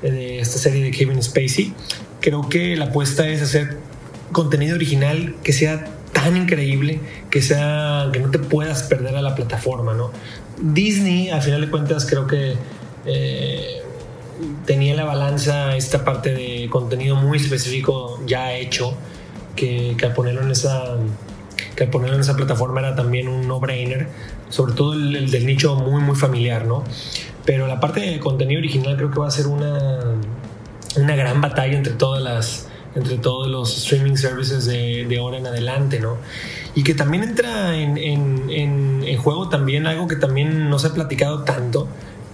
[0.02, 1.74] eh, de esta serie de Kevin Spacey.
[2.22, 3.78] Creo que la apuesta es hacer
[4.32, 9.36] contenido original que sea tan increíble que sea que no te puedas perder a la
[9.36, 10.12] plataforma, ¿no?
[10.60, 12.56] Disney, al final de cuentas, creo que
[13.06, 13.82] eh,
[14.66, 18.94] tenía la balanza esta parte de contenido muy específico ya hecho,
[19.56, 20.98] que, que al ponerlo en esa
[21.76, 24.08] que al ponerlo en esa plataforma era también un no-brainer,
[24.50, 26.84] sobre todo el, del nicho muy, muy familiar, ¿no?
[27.46, 30.00] Pero la parte de contenido original creo que va a ser una,
[30.96, 35.46] una gran batalla entre todas las entre todos los streaming services de, de ahora en
[35.46, 36.18] adelante, ¿no?
[36.74, 40.94] Y que también entra en, en, en, juego también algo que también no se ha
[40.94, 41.88] platicado tanto,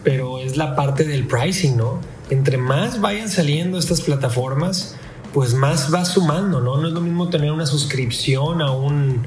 [0.03, 1.99] pero es la parte del pricing, ¿no?
[2.29, 4.95] Entre más vayan saliendo estas plataformas,
[5.33, 6.77] pues más va sumando, ¿no?
[6.77, 9.25] No es lo mismo tener una suscripción a un,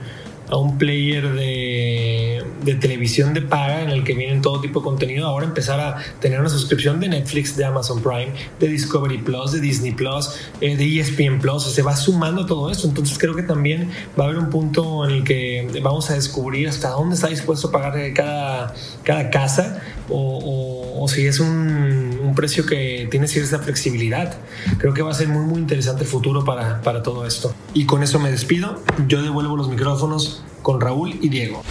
[0.49, 4.85] a un player de, de, televisión de paga en el que vienen todo tipo de
[4.85, 9.53] contenido, ahora empezar a tener una suscripción de Netflix, de Amazon Prime, de Discovery Plus,
[9.53, 10.31] de Disney Plus,
[10.61, 12.87] eh, de ESPN Plus, se va sumando todo esto.
[12.87, 16.69] Entonces creo que también va a haber un punto en el que vamos a descubrir
[16.69, 22.35] hasta dónde está dispuesto a pagar cada, cada casa o, o, si es un, un,
[22.35, 24.37] precio que tiene cierta flexibilidad.
[24.79, 27.55] Creo que va a ser muy, muy interesante el futuro para, para todo esto.
[27.75, 28.83] Y con eso me despido.
[29.09, 31.63] Yo devuelvo los micrófonos con Raúl y Diego.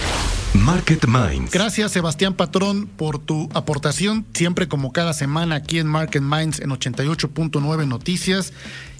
[0.53, 1.51] Market Minds.
[1.51, 6.69] Gracias Sebastián Patrón por tu aportación, siempre como cada semana aquí en Market Minds en
[6.69, 8.53] 88.9 Noticias.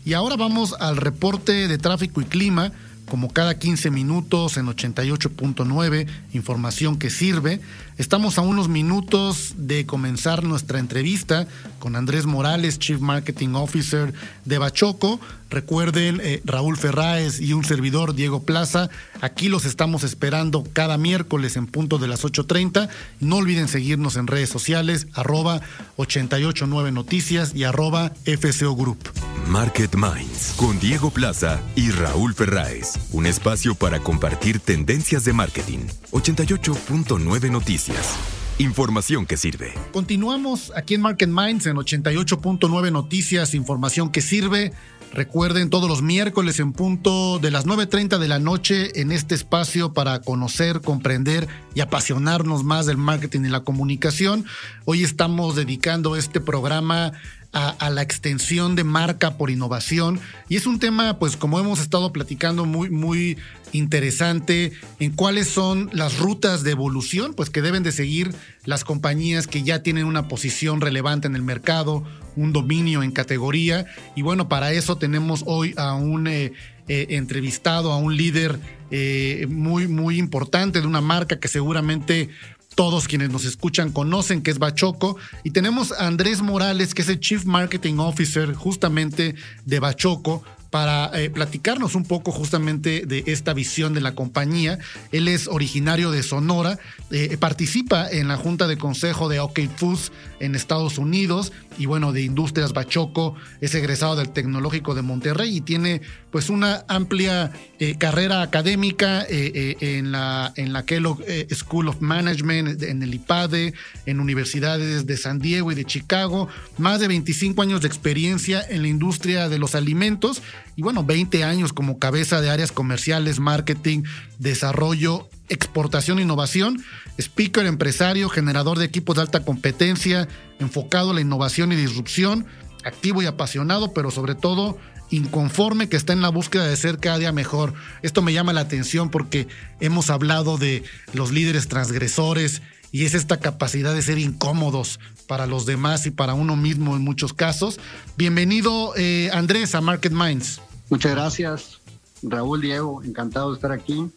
[0.03, 2.71] Y ahora vamos al reporte de tráfico y clima
[3.09, 7.61] como cada 15 minutos en 88.9, información que sirve.
[7.97, 11.47] Estamos a unos minutos de comenzar nuestra entrevista
[11.79, 14.13] con Andrés Morales, Chief Marketing Officer
[14.43, 15.19] de Bachoco.
[15.49, 18.89] Recuerden, eh, Raúl Ferráez y un servidor, Diego Plaza,
[19.21, 22.89] aquí los estamos esperando cada miércoles en punto de las 8.30.
[23.21, 25.61] No olviden seguirnos en redes sociales, arroba
[25.95, 29.14] 889 Noticias y arroba FCO Group.
[29.47, 32.93] Market Minds con Diego Plaza y Raúl Ferráez.
[33.11, 35.79] Un espacio para compartir tendencias de marketing.
[36.11, 38.17] 88.9 Noticias.
[38.57, 39.73] Información que sirve.
[39.91, 44.71] Continuamos aquí en Market Minds en 88.9 Noticias, información que sirve.
[45.13, 49.93] Recuerden todos los miércoles en punto de las 9.30 de la noche en este espacio
[49.93, 54.45] para conocer, comprender y apasionarnos más del marketing y la comunicación.
[54.83, 57.13] Hoy estamos dedicando este programa
[57.55, 60.19] a, la extensión de marca por innovación.
[60.49, 63.37] Y es un tema, pues como hemos estado platicando, muy, muy
[63.71, 69.47] interesante en cuáles son las rutas de evolución, pues que deben de seguir las compañías
[69.47, 72.03] que ya tienen una posición relevante en el mercado,
[72.35, 73.85] un dominio en categoría.
[74.17, 76.51] Y bueno, para eso tenemos hoy a un eh,
[76.89, 78.59] eh, entrevistado, a un líder
[78.91, 82.29] eh, muy, muy importante de una marca que seguramente
[82.75, 85.17] todos quienes nos escuchan conocen que es Bachoco.
[85.43, 89.35] Y tenemos a Andrés Morales, que es el Chief Marketing Officer justamente
[89.65, 90.43] de Bachoco,
[90.75, 94.77] para eh, platicarnos un poco justamente de esta visión de la compañía.
[95.13, 96.79] Él es originario de Sonora,
[97.11, 100.11] eh, participa en la Junta de Consejo de OK Foods
[100.41, 105.61] en Estados Unidos y bueno, de Industrias Bachoco, es egresado del Tecnológico de Monterrey y
[105.61, 112.83] tiene pues una amplia eh, carrera académica en, la, en la Kellogg School of Management,
[112.83, 113.73] en el IPADE,
[114.05, 118.81] en universidades de San Diego y de Chicago, más de 25 años de experiencia en
[118.81, 120.41] la industria de los alimentos
[120.75, 124.03] y bueno, 20 años como cabeza de áreas comerciales, marketing,
[124.39, 126.83] desarrollo, exportación e innovación,
[127.17, 130.27] speaker, empresario, generador de equipos de alta competencia,
[130.59, 132.45] enfocado a la innovación y disrupción,
[132.83, 134.77] activo y apasionado, pero sobre todo
[135.11, 137.73] inconforme que está en la búsqueda de ser cada día mejor.
[138.01, 139.47] Esto me llama la atención porque
[139.79, 145.65] hemos hablado de los líderes transgresores y es esta capacidad de ser incómodos para los
[145.65, 147.79] demás y para uno mismo en muchos casos.
[148.17, 150.61] Bienvenido eh, Andrés a Market Minds.
[150.89, 151.81] Muchas gracias,
[152.21, 154.09] Raúl, Diego, encantado de estar aquí.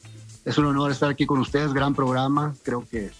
[0.48, 3.10] Es un honor estar aquí con ustedes, gran programa, creo que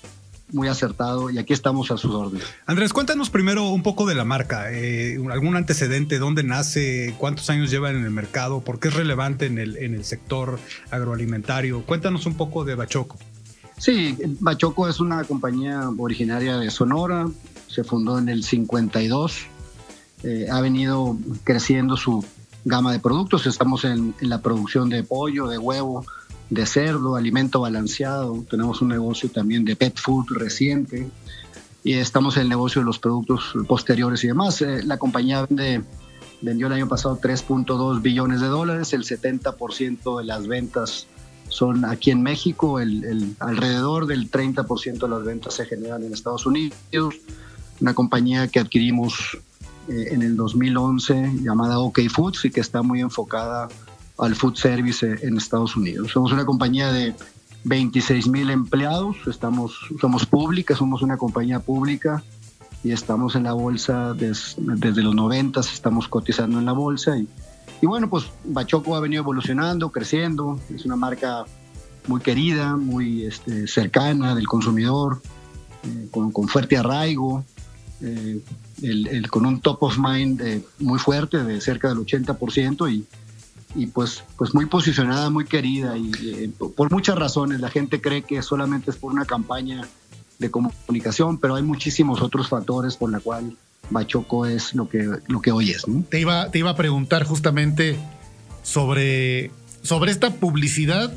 [0.51, 2.47] muy acertado y aquí estamos a sus órdenes.
[2.65, 7.71] Andrés, cuéntanos primero un poco de la marca, eh, algún antecedente, dónde nace, cuántos años
[7.71, 10.59] lleva en el mercado, por qué es relevante en el, en el sector
[10.91, 11.85] agroalimentario.
[11.85, 13.19] Cuéntanos un poco de Bachoco.
[13.77, 17.29] Sí, Bachoco es una compañía originaria de Sonora,
[17.67, 19.47] se fundó en el 52,
[20.23, 22.25] eh, ha venido creciendo su
[22.65, 23.47] gama de productos.
[23.47, 26.05] Estamos en, la producción de pollo, de huevo,
[26.51, 28.45] de cerdo, alimento balanceado.
[28.49, 31.09] Tenemos un negocio también de pet food reciente
[31.85, 34.61] y estamos en el negocio de los productos posteriores y demás.
[34.63, 35.47] Eh, la compañía
[36.41, 41.07] vendió el año pasado 3.2 billones de dólares, el 70% de las ventas
[41.49, 46.47] son aquí en México, el, alrededor del 30% de las ventas se generan en Estados
[46.47, 46.77] Unidos.
[47.81, 49.39] Una compañía que adquirimos
[49.89, 53.69] eh, en el 2011 llamada OK Foods y que está muy enfocada
[54.19, 56.13] al food service en Estados Unidos.
[56.13, 57.15] Somos una compañía de
[57.65, 62.23] 26 mil empleados, estamos, somos públicas, somos una compañía pública
[62.85, 67.29] y estamos en la bolsa desde los 90, estamos cotizando en la bolsa y,
[67.81, 71.45] y bueno, pues Bachoco ha venido evolucionando, creciendo, es una marca
[72.07, 75.21] muy querida, muy este, cercana del consumidor,
[75.85, 77.45] eh, con, con, fuerte arraigo,
[78.01, 78.41] eh,
[78.83, 83.05] el, con un top of mind eh, muy fuerte, de cerca del 80%, y,
[83.75, 87.61] y pues, pues muy posicionada, muy querida, y por muchas razones.
[87.61, 89.87] La gente cree que solamente es por una campaña
[90.39, 93.57] de comunicación, pero hay muchísimos otros factores por la cual
[93.91, 95.85] Bachoco es lo que, lo que hoy es.
[96.09, 97.99] Te, iba, te iba a preguntar justamente
[98.63, 99.51] sobre,
[99.83, 101.13] sobre esta publicidad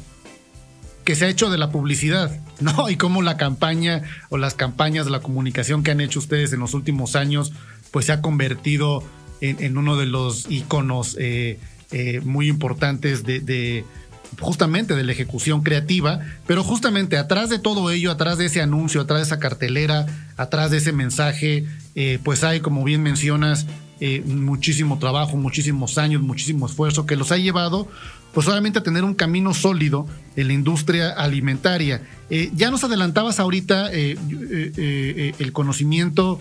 [1.03, 2.89] que se ha hecho de la publicidad, ¿no?
[2.89, 6.59] Y cómo la campaña o las campañas de la comunicación que han hecho ustedes en
[6.59, 7.53] los últimos años,
[7.91, 9.03] pues se ha convertido
[9.41, 11.59] en, uno de los iconos eh,
[11.91, 13.85] eh, muy importantes de,
[14.39, 19.01] justamente de la ejecución creativa, pero justamente atrás de todo ello, atrás de ese anuncio,
[19.01, 20.05] atrás de esa cartelera,
[20.37, 23.65] atrás de ese mensaje, eh, pues hay, como bien mencionas,
[24.25, 27.87] muchísimo trabajo, muchísimos años, muchísimo esfuerzo que los ha llevado
[28.33, 32.01] pues obviamente a tener un camino sólido en la industria alimentaria.
[32.29, 34.17] Eh, ya nos adelantabas ahorita eh,
[34.77, 36.39] eh, el conocimiento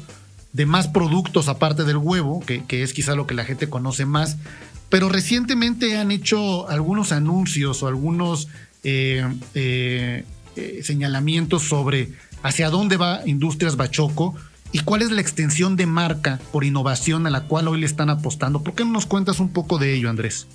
[0.52, 4.36] de más productos aparte del huevo, que, es quizá lo que la gente conoce más,
[4.90, 8.48] pero recientemente han hecho algunos anuncios o algunos
[10.82, 14.34] señalamientos sobre hacia dónde va Industrias Bachoco
[14.72, 18.10] y cuál es la extensión de marca por innovación a la cual hoy le están
[18.10, 18.62] apostando.
[18.62, 20.46] ¿Por qué no nos cuentas un poco de ello, Andrés?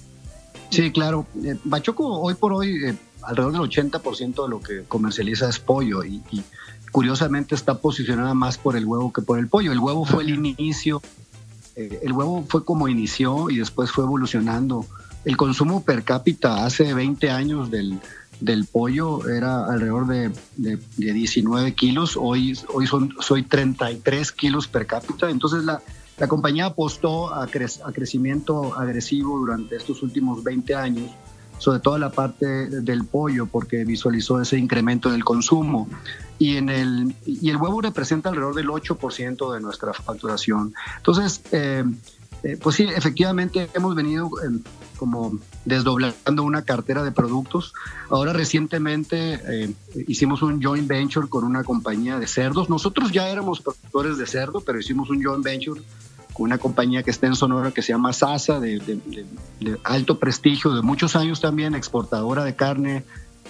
[0.69, 1.27] Sí, claro.
[1.43, 6.03] Eh, Bachoco hoy por hoy, eh, alrededor del 80% de lo que comercializa es pollo
[6.03, 6.21] y,
[6.91, 9.73] curiosamente está posicionada más por el huevo que por el pollo.
[9.73, 11.01] El huevo fue el inicio,
[11.75, 14.85] eh, el huevo fue como inició y después fue evolucionando.
[15.23, 17.99] El consumo per cápita hace 20 años del,
[18.39, 24.85] del pollo era alrededor de, de, 19 kilos, hoy, hoy son, soy 33 kilos per
[24.85, 25.81] cápita, entonces la,
[26.17, 31.11] la compañía apostó a, crecimiento agresivo durante estos últimos 20 años,
[31.57, 35.87] sobre todo la parte del pollo, porque visualizó ese incremento en el consumo.
[36.37, 40.73] Y, en el, y el huevo representa alrededor del 8% de nuestra facturación.
[40.97, 41.85] Entonces, eh,
[42.43, 44.59] eh, pues sí, efectivamente hemos venido eh,
[44.97, 47.73] como desdoblando una cartera de productos.
[48.09, 49.75] Ahora recientemente
[50.07, 52.69] hicimos un joint venture con una compañía de cerdos.
[52.69, 55.81] Nosotros ya éramos productores de cerdo, pero hicimos un joint venture
[56.35, 58.99] con una compañía que está en Sonora que se llama Sasa, de,
[59.85, 63.05] alto prestigio, de muchos años también, exportadora de carne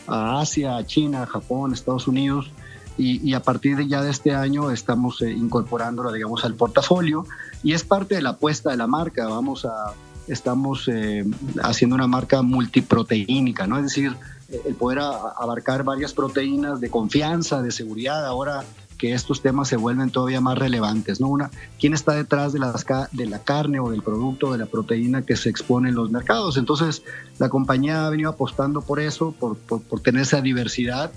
[0.05, 2.51] a Asia, a China, a Japón, Estados Unidos.
[2.95, 7.25] Y, a partir de ya de este año estamos eh, incorporándola, digamos, al portafolio
[7.61, 9.27] y es parte de la apuesta de la marca.
[9.27, 9.93] Vamos a,
[10.27, 11.25] estamos eh,
[11.63, 13.77] haciendo una marca multiproteínica, ¿no?
[13.77, 14.15] Es decir,
[14.63, 18.25] el poder abarcar varias proteínas de confianza, de seguridad.
[18.25, 18.63] Ahora
[18.97, 21.27] que estos temas se vuelven todavía más relevantes, ¿no?
[21.27, 25.23] Una, ¿quién está detrás de, las, de la carne o del producto, de la proteína
[25.23, 26.57] que se expone en los mercados?
[26.57, 27.03] Entonces,
[27.37, 31.11] la compañía ha venido apostando por eso, por, por, tener esa diversidad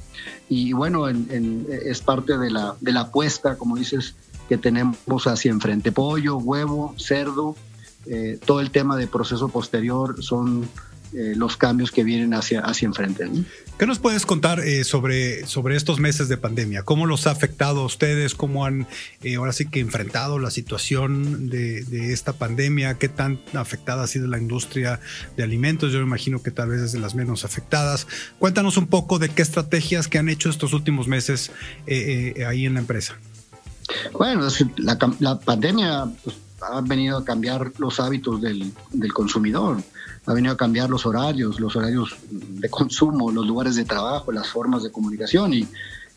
[0.49, 4.15] y bueno, es parte de la, de la apuesta, como dices,
[4.49, 5.93] que tenemos hacia enfrente.
[5.93, 7.55] Pollo, huevo, cerdo,
[8.07, 10.69] eh, todo el tema de proceso posterior son
[11.15, 13.27] eh, los cambios que vienen hacia, hacia enfrente.
[13.79, 16.83] ¿Qué nos puedes contar eh, sobre, sobre estos meses de pandemia?
[16.83, 18.35] ¿Cómo los ha afectado a ustedes?
[18.35, 18.87] ¿Cómo han
[19.23, 22.99] eh, ahora sí que enfrentado la situación de, esta pandemia?
[22.99, 25.01] ¿Qué tan afectada ha sido la industria
[25.35, 25.93] de alimentos?
[25.93, 28.07] Yo me imagino que tal vez es de las menos afectadas.
[28.39, 31.51] Cuéntanos un poco de qué estrategias que han hecho estos últimos meses
[31.87, 33.17] ahí en la empresa.
[34.13, 39.83] Bueno, la, la pandemia pues, ha venido a cambiar los hábitos del, del consumidor
[40.29, 44.49] ha venido a cambiar los horarios, los horarios de consumo, los lugares de trabajo, las
[44.49, 45.67] formas de comunicación y,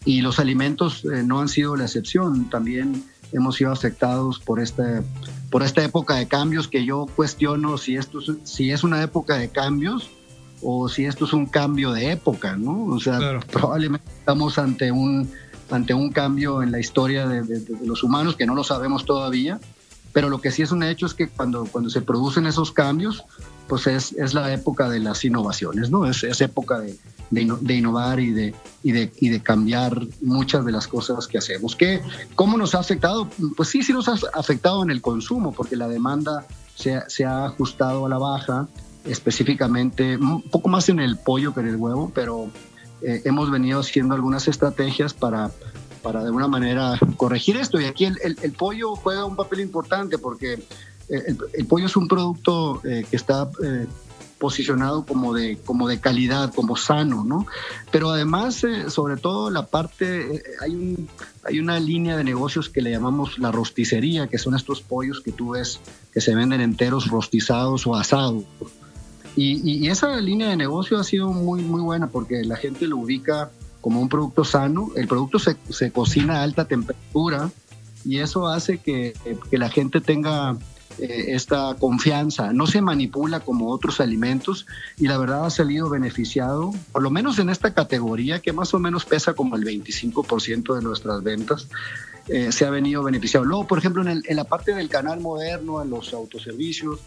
[0.04, 2.50] y los alimentos eh, no han sido la excepción.
[2.50, 5.02] También hemos sido afectados por esta,
[5.50, 9.38] por esta época de cambios que yo cuestiono si, esto es, si es una época
[9.38, 10.10] de cambios
[10.62, 12.84] o si esto es un cambio de época, ¿no?
[12.88, 15.32] O sea, probablemente estamos ante un,
[15.70, 19.58] ante un cambio en la historia de, de, los humanos que no lo sabemos todavía,
[20.12, 23.24] pero lo que sí es un hecho es que cuando, cuando se producen esos cambios,
[23.68, 26.06] pues es, es la época de las innovaciones, ¿no?
[26.06, 26.98] Es, es época de,
[27.32, 31.76] de, innovar y de, y, de, y de cambiar muchas de las cosas que hacemos.
[31.76, 32.02] ¿Qué,
[32.36, 33.30] ¿Cómo nos ha afectado?
[33.56, 36.46] Pues sí, sí nos ha afectado en el consumo, porque la demanda
[36.76, 38.68] se, se ha ajustado a la baja,
[39.06, 42.50] específicamente un poco más en el pollo que en el huevo, pero
[43.02, 45.52] eh, hemos venido haciendo algunas estrategias para,
[46.04, 47.80] para de alguna manera corregir esto.
[47.80, 50.62] Y aquí el, el, el pollo juega un papel importante porque
[51.12, 53.86] el, pollo es un producto eh, que está eh,
[54.42, 57.46] posicionado como de, como de calidad, como sano, ¿no?
[57.92, 61.08] Pero además, eh, sobre todo la parte, eh, hay, un,
[61.44, 65.32] hay una línea de negocios que le llamamos la rosticería, que son estos pollos que
[65.32, 65.80] tú ves
[66.12, 68.44] que se venden enteros rostizados o asados.
[69.36, 73.52] Y, esa línea de negocio ha sido muy, muy buena porque la gente lo ubica
[73.80, 74.90] como un producto sano.
[74.96, 77.52] El producto se, se cocina a alta temperatura
[78.04, 79.14] y eso hace que,
[79.50, 80.58] que la gente tenga
[81.00, 84.66] eh, esta confianza, no se manipula como otros alimentos
[84.98, 88.80] y la verdad ha salido beneficiado, por lo menos en esta categoría que más o
[88.80, 91.68] menos pesa como el 25% de nuestras ventas,
[92.28, 93.46] eh, se ha venido beneficiado.
[93.46, 97.00] Luego, por ejemplo, en, la parte del canal moderno, en los autoservicios,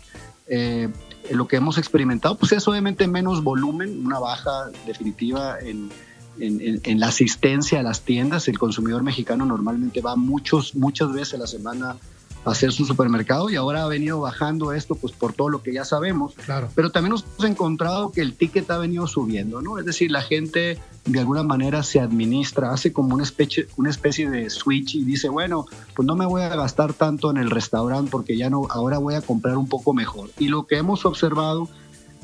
[0.47, 0.89] eh,
[1.31, 5.91] lo que hemos experimentado, pues es obviamente menos volumen, una baja definitiva en,
[6.39, 8.49] en, la asistencia a las tiendas.
[8.49, 11.97] El consumidor mexicano normalmente va muchos, muchas veces a la semana
[12.45, 15.85] hacer su supermercado y ahora ha venido bajando esto pues por todo lo que ya
[15.85, 16.35] sabemos.
[16.45, 16.69] Claro.
[16.75, 19.79] Pero también nos hemos encontrado que el ticket ha venido subiendo, ¿no?
[19.79, 24.31] Es decir, la gente de alguna manera se administra, hace como una especie, una especie
[24.31, 28.11] de switch y dice, bueno, pues no me voy a gastar tanto en el restaurante
[28.11, 30.31] porque ya no, ahora voy a comprar un poco mejor.
[30.39, 31.69] Y lo que hemos observado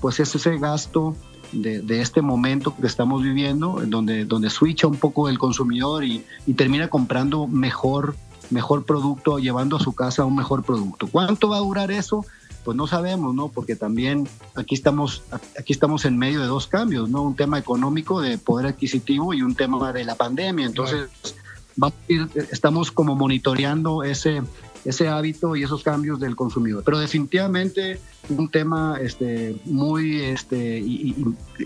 [0.00, 1.14] pues es ese gasto
[1.52, 6.24] de, de, este momento que estamos viviendo, donde, donde switcha un poco el consumidor y,
[6.46, 8.14] y termina comprando mejor
[8.50, 11.08] mejor producto, llevando a su casa un mejor producto.
[11.10, 12.24] ¿Cuánto va a durar eso?
[12.64, 13.48] Pues no sabemos, ¿no?
[13.48, 15.22] Porque también aquí estamos,
[15.58, 17.22] aquí estamos en medio de dos cambios, ¿no?
[17.22, 20.66] Un tema económico de poder adquisitivo y un tema de la pandemia.
[20.66, 21.08] Entonces,
[22.50, 24.42] estamos como monitoreando ese,
[24.84, 26.82] ese hábito y esos cambios del consumidor.
[26.84, 30.84] Pero definitivamente un tema este, muy este,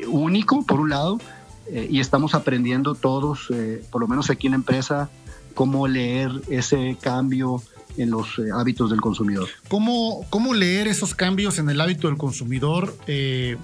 [0.08, 1.18] único, por un lado,
[1.66, 5.10] eh, y estamos aprendiendo todos, eh, por lo menos aquí en la empresa,
[5.54, 7.62] cómo leer ese cambio
[7.96, 9.48] en los eh, hábitos del consumidor.
[9.68, 12.96] ¿Cómo, ¿Cómo leer esos cambios en el hábito del consumidor?
[13.06, 13.56] Eh,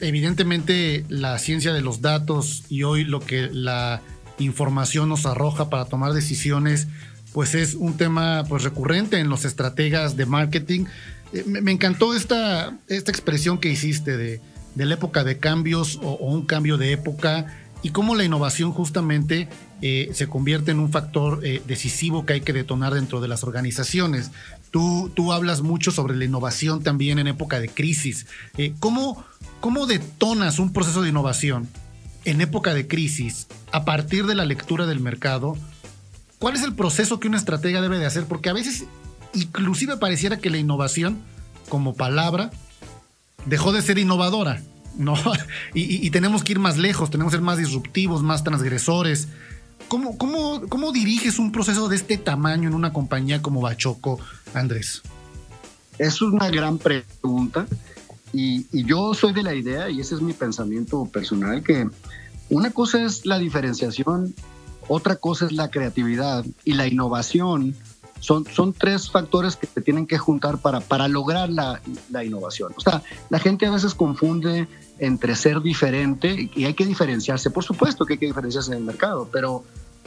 [0.00, 4.02] evidentemente la ciencia de los datos y hoy lo que la
[4.38, 6.88] información nos arroja para tomar decisiones,
[7.32, 10.84] pues es un tema pues recurrente en los estrategas de marketing.
[11.32, 14.40] Eh, me, encantó esta, esta expresión que hiciste de,
[14.74, 17.46] de la época de cambios o, o un cambio de época
[17.82, 19.48] y cómo la innovación justamente
[19.82, 23.44] eh, se convierte en un factor eh, decisivo que hay que detonar dentro de las
[23.44, 24.30] organizaciones.
[24.70, 28.26] Tú, tú hablas mucho sobre la innovación también en época de crisis.
[28.56, 29.24] Eh, ¿cómo,
[29.60, 31.68] ¿Cómo detonas un proceso de innovación
[32.24, 35.56] en época de crisis a partir de la lectura del mercado?
[36.38, 38.26] ¿Cuál es el proceso que una estratega debe de hacer?
[38.26, 38.84] Porque a veces
[39.34, 41.18] inclusive pareciera que la innovación
[41.68, 42.50] como palabra
[43.46, 44.62] dejó de ser innovadora.
[44.96, 45.14] ¿no?
[45.74, 49.28] Y, y, tenemos que ir más lejos, tenemos que ser más disruptivos, más transgresores.
[49.88, 54.18] ¿Cómo, cómo, cómo diriges un proceso de este tamaño en una compañía como Bachoco,
[54.52, 55.02] Andrés?
[55.98, 57.66] Es una gran pregunta
[58.32, 61.88] y, y, yo soy de la idea, y ese es mi pensamiento personal, que
[62.50, 64.34] una cosa es la diferenciación,
[64.88, 67.76] otra cosa es la creatividad y la innovación.
[68.20, 71.80] Son, son tres factores que se tienen que juntar para, para lograr la,
[72.10, 72.72] la innovación.
[72.76, 74.66] O sea, la gente a veces confunde
[74.98, 77.50] entre ser diferente y hay que diferenciarse.
[77.50, 79.64] Por supuesto que hay que diferenciarse en el mercado, pero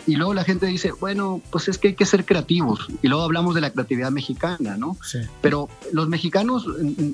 [0.08, 2.88] y luego la gente dice, bueno, pues es que hay que ser creativos.
[3.02, 4.98] Y luego hablamos de la creatividad mexicana, ¿no?
[5.04, 5.20] Sí.
[5.42, 6.66] Pero los mexicanos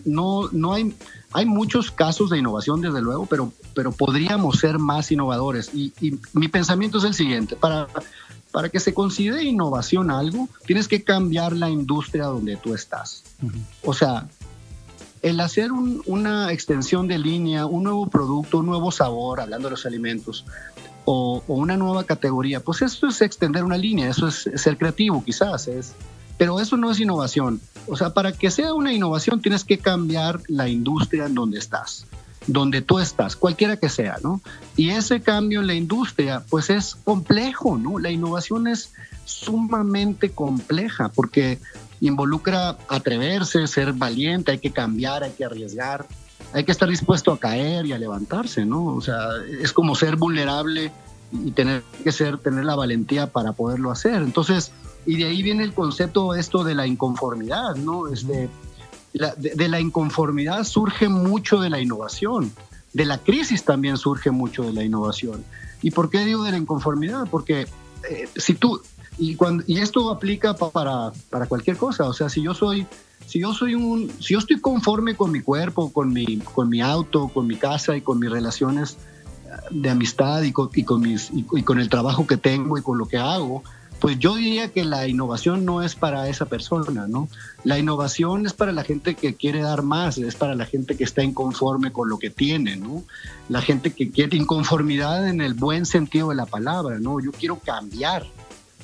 [0.06, 0.94] no, no hay,
[1.32, 5.72] hay muchos casos de innovación, desde luego, pero, pero podríamos ser más innovadores.
[5.74, 7.88] Y, y mi pensamiento es el siguiente, para,
[8.52, 13.24] para que se considere innovación algo, tienes que cambiar la industria donde tú estás.
[13.42, 13.62] Uh -huh.
[13.86, 14.30] O sea,
[15.24, 19.72] el hacer un, una extensión de línea, un nuevo producto, un nuevo sabor, hablando de
[19.72, 20.46] los alimentos,
[21.06, 25.24] o, o, una nueva categoría, pues eso es extender una línea, eso es ser creativo
[25.24, 25.94] quizás, es,
[26.38, 27.62] pero eso no es innovación.
[27.88, 32.06] O sea, para que sea una innovación tienes que cambiar la industria en donde estás,
[32.48, 34.42] donde tú estás, cualquiera que sea, ¿no?
[34.76, 37.98] Y ese cambio en la industria, pues es complejo, ¿no?
[37.98, 38.92] La innovación es
[39.26, 41.60] sumamente compleja porque
[42.08, 46.06] involucra atreverse, ser valiente, hay que cambiar, hay que arriesgar,
[46.54, 48.86] hay que estar dispuesto a caer y a levantarse, ¿no?
[48.88, 49.30] O sea,
[49.62, 50.92] es como ser vulnerable
[51.32, 54.22] y tener que ser, tener la valentía para poderlo hacer.
[54.22, 54.72] Entonces,
[55.06, 58.08] y de ahí viene el concepto esto de la inconformidad, ¿no?
[58.08, 58.50] Este,
[59.14, 62.52] la, de, la inconformidad surge mucho de la innovación,
[62.94, 65.44] de la crisis también surge mucho de la innovación.
[65.82, 67.28] ¿Y por qué digo de la inconformidad?
[67.30, 67.68] Porque
[68.10, 68.82] eh, si tú,
[69.18, 72.06] y, cuando, y esto aplica para, para cualquier cosa.
[72.06, 72.86] O sea, si yo soy,
[73.26, 76.82] si yo soy un, si yo estoy conforme con mi cuerpo, con mi, con mi
[76.82, 78.98] auto, con mi casa y con mis relaciones
[79.70, 82.82] de amistad y con, y con mis, y, y con el trabajo que tengo y
[82.82, 83.64] con lo que hago,
[84.04, 87.30] pues yo diría que la innovación no es para esa persona, ¿no?
[87.64, 91.06] La innovación es para la gente que quiere dar más, es para la gente que
[91.06, 93.04] está inconforme con lo que tiene, ¿no?
[93.48, 97.22] La gente que quiere inconformidad en el buen sentido de la palabra, ¿no?
[97.22, 98.26] Yo quiero cambiar.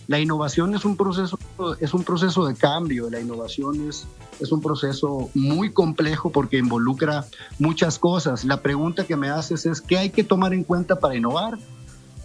[0.09, 1.37] La innovación es un proceso,
[1.79, 4.07] es un proceso de cambio, la innovación es,
[4.39, 7.27] es un proceso muy complejo porque involucra
[7.59, 8.43] muchas cosas.
[8.43, 11.59] La pregunta que me haces es, ¿qué hay que tomar en cuenta para innovar?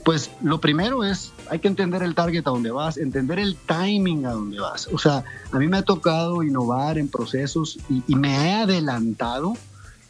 [0.03, 4.25] Pues lo primero es, hay que entender el target a donde vas, entender el timing
[4.25, 4.89] a donde vas.
[4.91, 5.23] O sea,
[5.53, 9.59] a mí me ha tocado innovar en procesos y, me he adelantado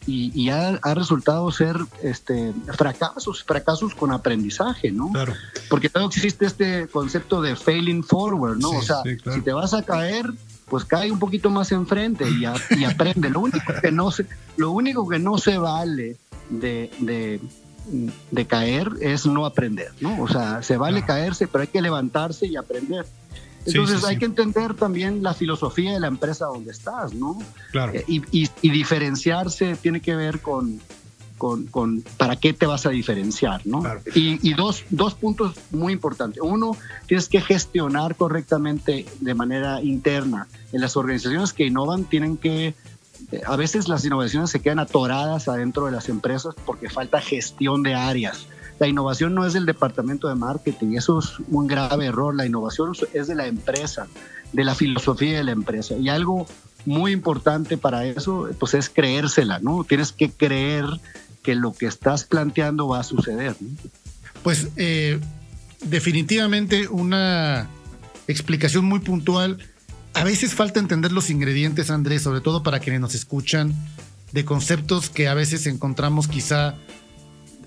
[0.07, 5.11] y, ha, resultado ser este, fracasos, fracasos con aprendizaje, ¿no?
[5.11, 5.33] Claro.
[5.69, 8.71] Porque todo existe este concepto de failing forward, ¿no?
[8.71, 10.31] o sea, si te vas a caer,
[10.69, 12.45] pues cae un poquito más enfrente y,
[12.79, 13.31] y aprende.
[13.31, 14.27] Lo único que no se,
[14.57, 16.17] lo único que no se vale
[16.51, 17.41] de, de
[18.31, 20.23] de caer es no aprender, ¿no?
[20.23, 23.05] O sea, se vale caerse, pero hay que levantarse y aprender.
[23.67, 27.39] Entonces hay que entender también la filosofía de la empresa donde estás, ¿no?
[27.71, 27.93] Claro.
[27.95, 30.81] Eh, y, diferenciarse tiene que ver con,
[31.39, 33.83] con, para qué te vas a diferenciar, ¿no?
[34.15, 36.43] Y, dos, dos puntos muy importantes.
[36.43, 40.47] Uno, tienes que gestionar correctamente de manera interna.
[40.73, 42.75] En las organizaciones que innovan tienen que
[43.33, 47.83] eh, a veces las innovaciones se quedan atoradas adentro de las empresas porque falta gestión
[47.83, 48.47] de áreas.
[48.79, 52.35] La innovación no es del departamento de marketing, eso es un grave error.
[52.35, 54.09] La innovación es de la empresa,
[54.53, 55.95] de la filosofía de la empresa.
[55.97, 56.47] Y algo
[56.85, 59.85] muy importante para eso, pues es creérsela, ¿no?
[59.85, 60.85] Tienes que creer
[61.43, 63.55] que lo que estás planteando va a suceder.
[64.43, 65.21] Pues eh,
[65.85, 67.69] definitivamente una
[68.27, 69.59] explicación muy puntual
[70.15, 73.75] a veces falta entender los ingredientes, Andrés, sobre todo para quienes nos escuchan,
[74.33, 76.77] de conceptos que a veces encontramos quizá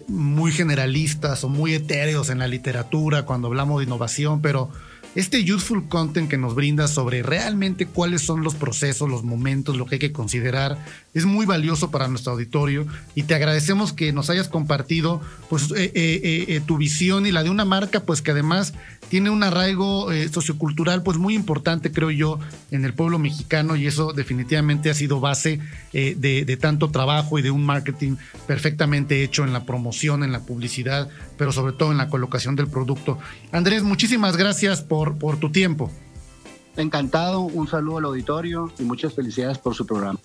[0.08, 4.70] muy generalistas o muy etéreos en la literatura cuando hablamos de innovación, pero
[5.18, 9.88] este useful content que nos brinda sobre realmente cuáles son los procesos, los momentos, lo
[9.88, 10.78] que hay que considerar,
[11.16, 15.92] es muy valioso para nuestro auditorio y te agradecemos que nos hayas compartido pues, eh,
[15.96, 18.76] eh, eh, tu visión y la de una marca pues que además
[19.10, 22.40] tiene un arraigo sociocultural pues muy importante creo yo
[22.70, 25.60] en el pueblo mexicano y eso definitivamente ha sido base
[25.94, 30.42] de, de tanto trabajo y de un marketing perfectamente hecho en la promoción, en la
[30.42, 33.18] publicidad, pero sobre todo en la colocación del producto.
[33.52, 35.92] Andrés, muchísimas gracias por, por tu tiempo.
[36.76, 40.20] Encantado, un saludo al auditorio y muchas felicidades por su programa.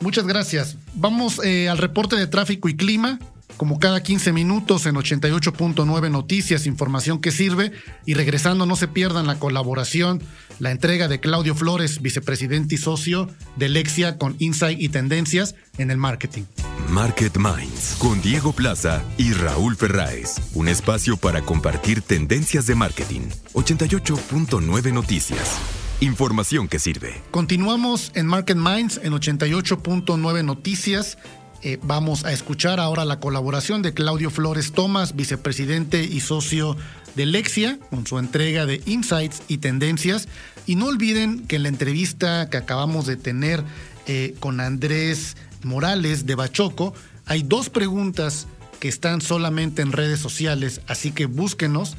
[0.00, 0.76] Muchas gracias.
[0.94, 3.18] Vamos eh, al reporte de tráfico y clima
[3.56, 7.72] como cada 15 minutos en 88.9 Noticias, información que sirve.
[8.04, 10.22] Y regresando, no se pierdan la colaboración,
[10.58, 15.90] la entrega de Claudio Flores, vicepresidente y socio de Lexia con Insight y Tendencias en
[15.90, 16.44] el marketing.
[16.90, 20.36] Market Minds con Diego Plaza y Raúl Ferráez.
[20.54, 23.22] Un espacio para compartir tendencias de marketing.
[23.54, 25.58] 88.9 Noticias.
[26.00, 27.22] Información que sirve.
[27.30, 31.16] Continuamos en Market Minds en 88.9 Noticias.
[31.62, 36.76] Eh, vamos a escuchar ahora la colaboración de Claudio Flores Tomás, vicepresidente y socio
[37.14, 40.28] de Lexia, con su entrega de Insights y Tendencias.
[40.66, 43.64] Y no olviden que en la entrevista que acabamos de tener
[44.06, 46.94] eh, con Andrés Morales de Bachoco,
[47.24, 48.46] hay dos preguntas
[48.78, 51.96] que están solamente en redes sociales, así que búsquenos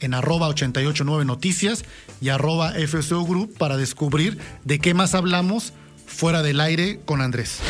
[0.00, 1.84] en arroba 889 Noticias
[2.20, 5.72] y arroba FSO Group para descubrir de qué más hablamos
[6.08, 7.60] fuera del aire con Andrés.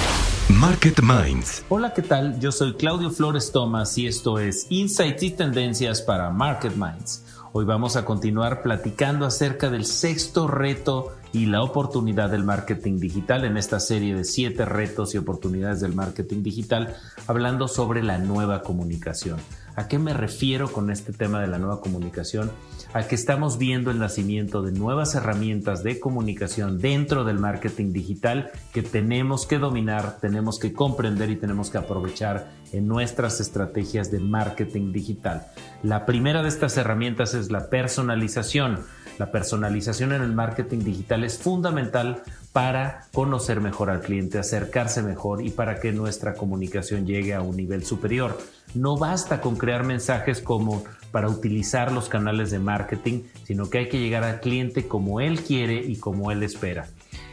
[0.48, 1.64] Market Minds.
[1.68, 2.40] Hola, ¿qué tal?
[2.40, 7.24] Yo soy Claudio Flores Tomás y esto es Insights y Tendencias para Market Minds.
[7.52, 13.44] Hoy vamos a continuar platicando acerca del sexto reto y la oportunidad del marketing digital
[13.44, 18.62] en esta serie de siete retos y oportunidades del marketing digital, hablando sobre la nueva
[18.62, 19.38] comunicación.
[19.78, 22.50] ¿A qué me refiero con este tema de la nueva comunicación?
[22.94, 28.50] A que estamos viendo el nacimiento de nuevas herramientas de comunicación dentro del marketing digital
[28.72, 34.18] que tenemos que dominar, tenemos que comprender y tenemos que aprovechar en nuestras estrategias de
[34.18, 35.46] marketing digital.
[35.84, 38.80] La primera de estas herramientas es la personalización.
[39.20, 45.44] La personalización en el marketing digital es fundamental para conocer mejor al cliente, acercarse mejor
[45.44, 48.38] y para que nuestra comunicación llegue a un nivel superior.
[48.74, 53.88] No basta con crear mensajes como para utilizar los canales de marketing, sino que hay
[53.88, 56.88] que llegar al cliente como él quiere y como él espera.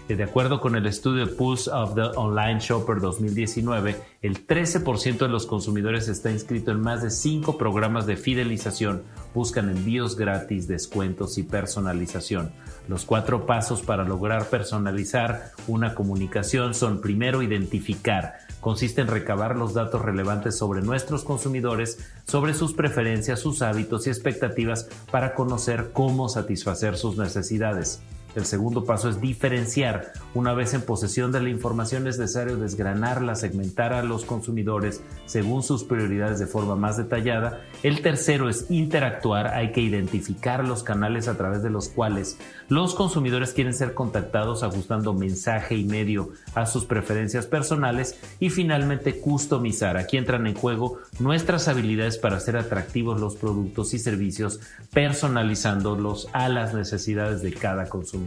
[0.08, 5.48] De acuerdo con el estudio Pulse of the Online Shopper 2019, el 13% de los
[5.48, 9.02] consumidores está inscrito en más de 5 programas de fidelización,
[9.34, 12.52] buscan envíos gratis, descuentos y personalización.
[12.88, 18.36] Los cuatro pasos para lograr personalizar una comunicación son primero identificar
[18.66, 24.10] consiste en recabar los datos relevantes sobre nuestros consumidores, sobre sus preferencias, sus hábitos y
[24.10, 28.02] expectativas para conocer cómo satisfacer sus necesidades.
[28.36, 30.12] El segundo paso es diferenciar.
[30.34, 35.64] Una vez en posesión de la información es necesario desgranarla, segmentar a los consumidores según
[35.64, 37.62] sus prioridades de forma más detallada.
[37.82, 39.48] El tercero es interactuar.
[39.48, 44.64] Hay que identificar los canales a través de los cuales los consumidores quieren ser contactados
[44.64, 48.20] ajustando mensaje y medio a sus preferencias personales.
[48.42, 49.96] Y finalmente customizar.
[49.96, 54.60] Aquí entran en juego nuestras habilidades para hacer atractivos los productos y servicios
[54.94, 58.25] personalizándolos a las necesidades de cada consumidor.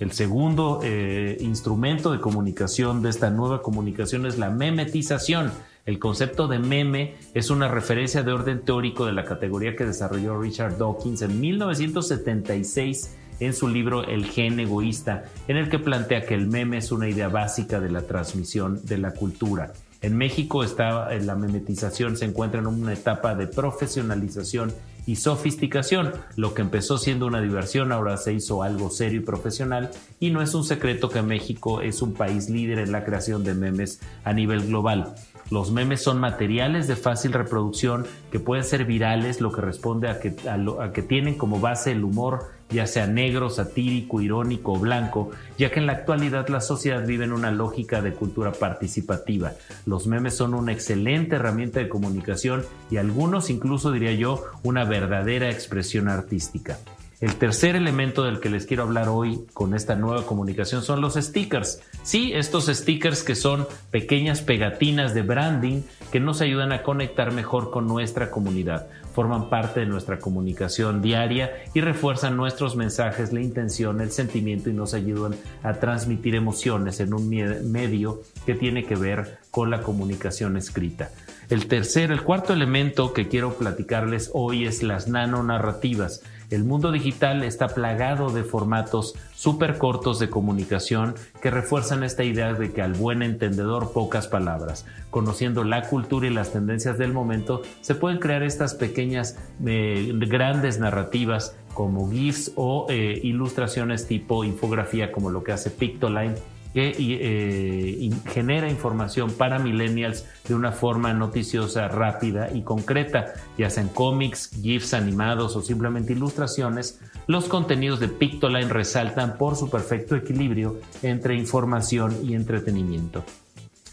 [0.00, 5.50] El segundo eh, instrumento de comunicación de esta nueva comunicación es la memetización.
[5.86, 10.40] El concepto de meme es una referencia de orden teórico de la categoría que desarrolló
[10.40, 16.34] Richard Dawkins en 1976 en su libro El gen egoísta, en el que plantea que
[16.34, 19.72] el meme es una idea básica de la transmisión de la cultura.
[20.00, 24.72] En México está, la memetización se encuentra en una etapa de profesionalización
[25.08, 26.12] y sofisticación.
[26.36, 29.90] Lo que empezó siendo una diversión ahora se hizo algo serio y profesional
[30.20, 33.54] y no es un secreto que México es un país líder en la creación de
[33.54, 35.14] memes a nivel global.
[35.50, 40.20] Los memes son materiales de fácil reproducción que pueden ser virales, lo que responde a
[40.20, 45.80] que, tienen como base el humor ya sea negro, satírico, irónico o blanco, ya que
[45.80, 49.52] en la actualidad la sociedad vive en una lógica de cultura participativa.
[49.86, 55.50] Los memes son una excelente herramienta de comunicación y algunos incluso diría yo una verdadera
[55.50, 56.76] expresión artística.
[57.20, 61.14] El tercer elemento del que les quiero hablar hoy con esta nueva comunicación son los
[61.14, 61.82] stickers.
[62.04, 67.72] Sí, estos stickers que son pequeñas pegatinas de branding que nos ayudan a conectar mejor
[67.72, 68.86] con nuestra comunidad
[69.18, 74.74] forman parte de nuestra comunicación diaria y refuerzan nuestros mensajes, la intención, el sentimiento y
[74.74, 80.56] nos ayudan a transmitir emociones en un medio que tiene que ver con la comunicación
[80.56, 81.10] escrita.
[81.50, 86.22] El tercer, el cuarto elemento que quiero platicarles hoy es las nanonarrativas.
[86.50, 92.54] El mundo digital está plagado de formatos súper cortos de comunicación que refuerzan esta idea
[92.54, 94.86] de que al buen entendedor pocas palabras.
[95.10, 99.36] Conociendo la cultura y las tendencias del momento, se pueden crear estas pequeñas,
[99.66, 106.34] eh, grandes narrativas como GIFs o eh, ilustraciones tipo infografía como lo que hace Pictoline
[106.78, 113.88] que eh, genera información para millennials de una forma noticiosa, rápida y concreta, ya sean
[113.88, 120.78] cómics, GIFs animados o simplemente ilustraciones, los contenidos de Pictoline resaltan por su perfecto equilibrio
[121.02, 123.24] entre información y entretenimiento.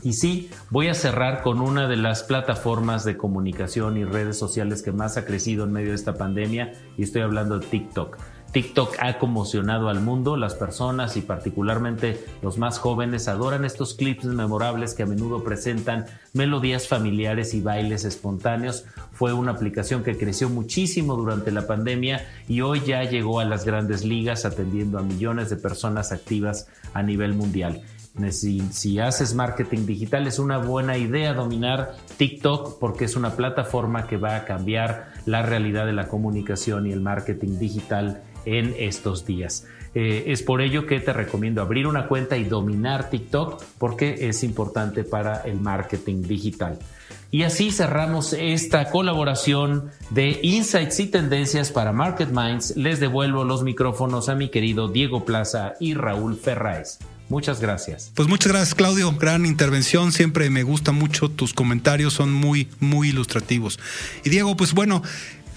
[0.03, 4.83] Y sí, voy a cerrar con una de las plataformas de comunicación y redes sociales
[4.83, 8.15] que más ha crecido en medio de esta pandemia y estoy hablando de TikTok.
[8.56, 14.24] TikTok ha conmocionado al mundo, las personas y particularmente los más jóvenes adoran estos clips
[14.24, 18.86] memorables que a menudo presentan melodías familiares y bailes espontáneos.
[19.12, 23.66] Fue una aplicación que creció muchísimo durante la pandemia y hoy ya llegó a las
[23.66, 27.82] grandes ligas atendiendo a millones de personas activas a nivel mundial.
[28.32, 34.16] Si, haces marketing digital es una buena idea dominar TikTok porque es una plataforma que
[34.16, 39.65] va a cambiar la realidad de la comunicación y el marketing digital en estos días.
[39.93, 44.43] Eh, es por ello que te recomiendo abrir una cuenta y dominar TikTok porque es
[44.43, 46.79] importante para el marketing digital.
[47.31, 52.77] Y así cerramos esta colaboración de Insights y Tendencias para Market Minds.
[52.77, 56.99] Les devuelvo los micrófonos a mi querido Diego Plaza y Raúl Ferraes.
[57.27, 58.11] Muchas gracias.
[58.13, 59.11] Pues muchas gracias, Claudio.
[59.13, 60.11] Gran intervención.
[60.11, 63.79] Siempre me gusta mucho tus comentarios, son muy, muy ilustrativos.
[64.23, 65.01] Y Diego, pues bueno,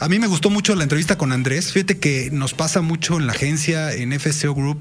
[0.00, 1.72] a mí me gustó mucho la entrevista con Andrés.
[1.72, 4.78] Fíjate que nos pasa mucho en la agencia, en FCO Group,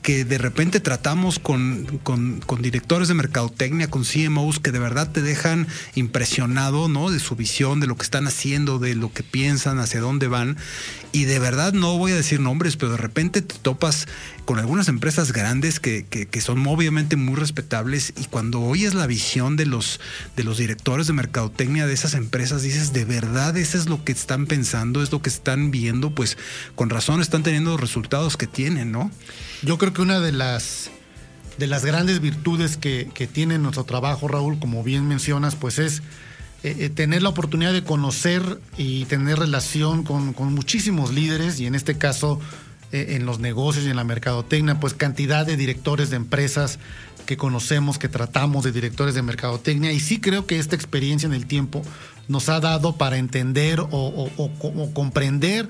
[0.00, 5.22] que de repente tratamos con, con, directores de mercadotecnia, con CMOs que de verdad te
[5.22, 7.10] dejan impresionado, ¿no?
[7.10, 10.56] De su visión, de lo que están haciendo, de lo que piensan, hacia dónde van.
[11.14, 14.08] Y de verdad no voy a decir nombres, pero de repente te topas
[14.44, 19.56] con algunas empresas grandes que, que, son obviamente muy respetables y cuando oyes la visión
[19.56, 20.00] de los,
[20.34, 24.10] de los directores de mercadotecnia de esas empresas, dices, de verdad, eso es lo que
[24.10, 26.36] están pensando, es lo que están viendo, pues
[26.74, 29.08] con razón están teniendo los resultados que tienen, ¿no?
[29.62, 30.90] Yo creo que una de las,
[31.58, 36.02] de las grandes virtudes que, tiene nuestro trabajo, Raúl, como bien mencionas, pues es
[36.64, 41.74] eh, eh, tener la oportunidad de conocer y tener relación con, muchísimos líderes y en
[41.74, 42.40] este caso
[42.90, 46.78] eh, en los negocios y en la mercadotecnia, pues cantidad de directores de empresas
[47.26, 49.92] que conocemos, que tratamos de directores de mercadotecnia.
[49.92, 51.82] Y sí creo que esta experiencia en el tiempo
[52.28, 54.30] nos ha dado para entender o
[54.94, 55.68] comprender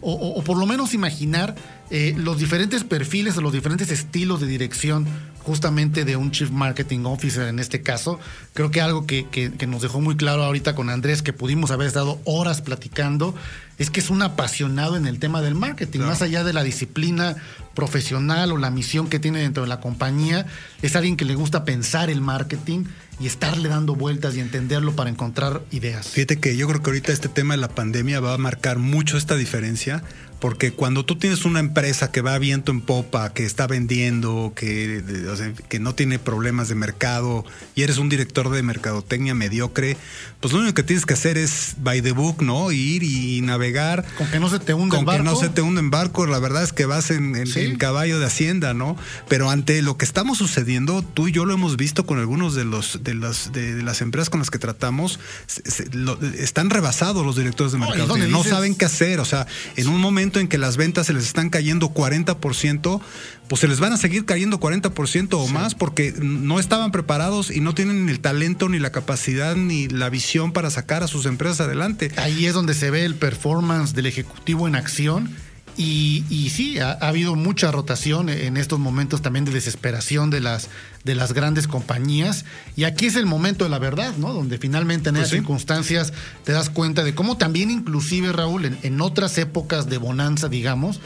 [0.00, 1.56] o, por lo menos imaginar
[1.90, 5.08] los diferentes perfiles o los diferentes estilos de dirección
[5.46, 8.18] justamente de un Chief Marketing Officer en este caso.
[8.52, 11.70] Creo que algo que, que, que nos dejó muy claro ahorita con Andrés, que pudimos
[11.70, 13.32] haber estado horas platicando,
[13.78, 17.36] es que es un apasionado en el tema del marketing, más allá de la disciplina
[17.74, 20.46] profesional o la misión que tiene dentro de la compañía,
[20.82, 22.84] es alguien que le gusta pensar el marketing
[23.20, 26.08] y estarle dando vueltas y entenderlo para encontrar ideas.
[26.08, 29.16] Fíjate que yo creo que ahorita este tema de la pandemia va a marcar mucho
[29.16, 30.02] esta diferencia
[30.38, 34.52] porque cuando tú tienes una empresa que va a viento en popa, que está vendiendo,
[34.54, 39.34] que, o sea, que no tiene problemas de mercado y eres un director de mercadotecnia
[39.34, 39.96] mediocre,
[40.40, 42.70] pues lo único que tienes que hacer es by the book, ¿no?
[42.70, 44.04] Ir y navegar.
[44.18, 45.24] Con que no se te hunde Con el barco.
[45.24, 47.60] que no se te hunde en barco, la verdad es que vas en, en- Sí.
[47.60, 48.96] en caballo de hacienda, ¿no?
[49.28, 52.64] Pero ante lo que estamos sucediendo, tú y yo lo hemos visto con algunos de
[52.64, 56.68] los de las de, de las empresas con las que tratamos, se- se- lo- están
[56.70, 58.08] rebasados los directores de No, y mercado.
[58.08, 61.06] donde No dices- saben qué hacer, o sea, en un momento en que las ventas
[61.06, 63.00] se les están cayendo 40%,
[63.48, 67.60] pues se les van a seguir cayendo 40% o más porque no estaban preparados y
[67.60, 71.60] no tienen el talento ni la capacidad ni la visión para sacar a sus empresas
[71.60, 72.10] adelante.
[72.16, 75.30] Ahí es donde se ve el performance del ejecutivo en acción.
[75.78, 80.40] Y, y sí, ha, ha habido mucha rotación en estos momentos también de desesperación de
[80.40, 80.68] las,
[81.04, 82.44] de las grandes compañías.
[82.76, 84.32] Y aquí es el momento de la verdad, ¿no?
[84.32, 85.36] Donde finalmente en Pues esas sí.
[85.36, 86.12] circunstancias
[86.44, 91.00] te das cuenta de cómo también inclusive, Raúl, en, en otras épocas de bonanza, digamos,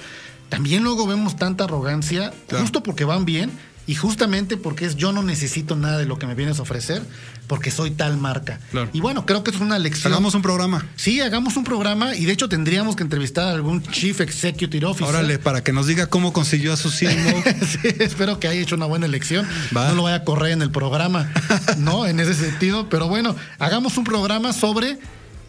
[0.48, 2.62] también luego vemos tanta arrogancia, Claro.
[2.64, 3.50] justo porque van bien
[3.90, 7.02] y justamente porque es yo no necesito nada de lo que me vienes a ofrecer
[7.48, 8.60] porque soy tal marca.
[8.70, 8.88] Claro.
[8.92, 10.12] Y bueno, creo que es una lección.
[10.12, 10.86] Hagamos un programa.
[10.94, 15.08] Sí, hagamos un programa y de hecho tendríamos que entrevistar a algún Chief Executive Officer.
[15.08, 17.42] Órale, para que nos diga cómo consiguió a su CMO.
[17.66, 19.44] Sí, espero que haya hecho una buena elección.
[19.76, 19.88] Va.
[19.88, 21.28] No lo vaya a correr en el programa,
[21.76, 22.06] ¿no?
[22.06, 22.88] En ese sentido.
[22.88, 25.00] Pero bueno, hagamos un programa sobre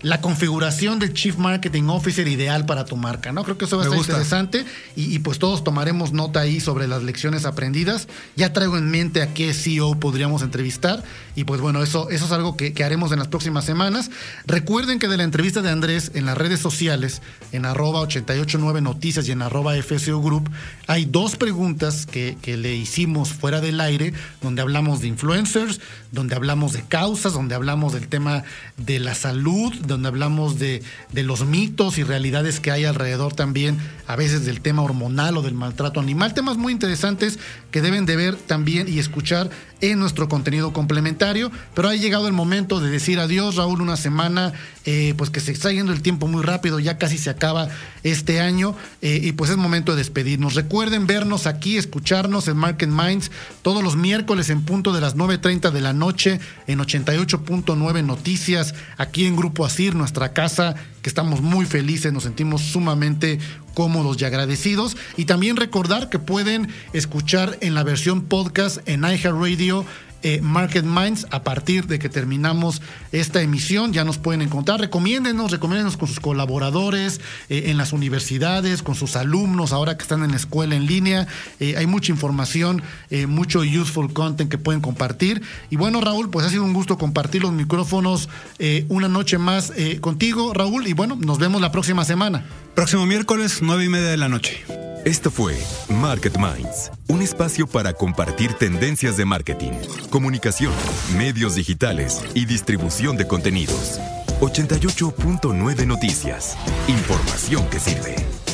[0.02, 3.44] la configuración del Chief Marketing Officer ideal para tu marca, ¿no?
[3.44, 4.14] Creo que eso va a Me gusta.
[4.14, 8.08] interesante y, y pues todos tomaremos nota ahí sobre las lecciones aprendidas.
[8.36, 11.04] Ya traigo en mente a qué CEO podríamos entrevistar
[11.36, 14.12] y pues bueno, eso, eso es algo que, que haremos en las próximas semanas.
[14.46, 17.22] Recuerden que de la entrevista de Andrés en las redes sociales,
[17.52, 20.50] en arroba 889 noticias y en arroba FSO Group,
[20.88, 25.80] hay dos preguntas que, que le hicimos fuera del aire, donde hablamos de influencers,
[26.12, 28.44] donde hablamos de causas, donde hablamos del tema
[28.78, 30.82] de la salud, donde hablamos de,
[31.12, 33.78] de los mitos y realidades que hay alrededor también,
[34.08, 37.40] a veces del tema hormonal o del maltrato animal, temas muy interesantes
[37.70, 39.50] que deben de ver también y escuchar
[39.82, 44.54] en nuestro contenido complementario, pero ha llegado el momento de decir adiós, Raúl, una semana,
[44.86, 47.70] eh, pues que se está yendo el tiempo muy rápido, ya casi se acaba
[48.04, 50.56] este año, eh, y pues es momento de despedirnos.
[50.56, 55.72] Recuerden vernos aquí, escucharnos en Market Minds todos los miércoles en punto de las 9.30
[55.72, 61.66] de la noche en 88.9 Noticias, aquí en Grupo Asir, nuestra casa, que estamos muy
[61.66, 63.40] felices, nos sentimos sumamente
[63.74, 64.98] cómodos y agradecidos.
[65.18, 69.86] Y también recordar que pueden escuchar en la versión podcast en iHeartRadio
[70.24, 73.94] eh, Market Minds a partir de que terminamos esta emisión.
[73.94, 74.80] Ya nos pueden encontrar.
[74.80, 80.24] Recomiéndenos, recomiéndenos con sus colaboradores, eh, en las universidades, con sus alumnos, ahora que están
[80.24, 81.28] en la escuela en línea.
[81.60, 85.42] Eh, hay mucha información, eh, mucho useful content que pueden compartir.
[85.70, 89.72] Y bueno, Raúl, pues ha sido un gusto compartir los micrófonos eh, una noche más
[89.76, 90.88] eh, contigo, Raúl.
[90.88, 92.46] Y bueno, nos vemos la próxima semana.
[92.76, 94.64] Próximo miércoles, nueve y media de la noche.
[95.04, 95.58] Esto fue
[95.90, 99.72] Market Minds, un espacio para compartir tendencias de marketing,
[100.12, 100.74] comunicación,
[101.18, 104.00] medios digitales y distribución de contenidos.
[104.42, 106.56] 88.9 Noticias.
[106.88, 108.51] Información que sirve.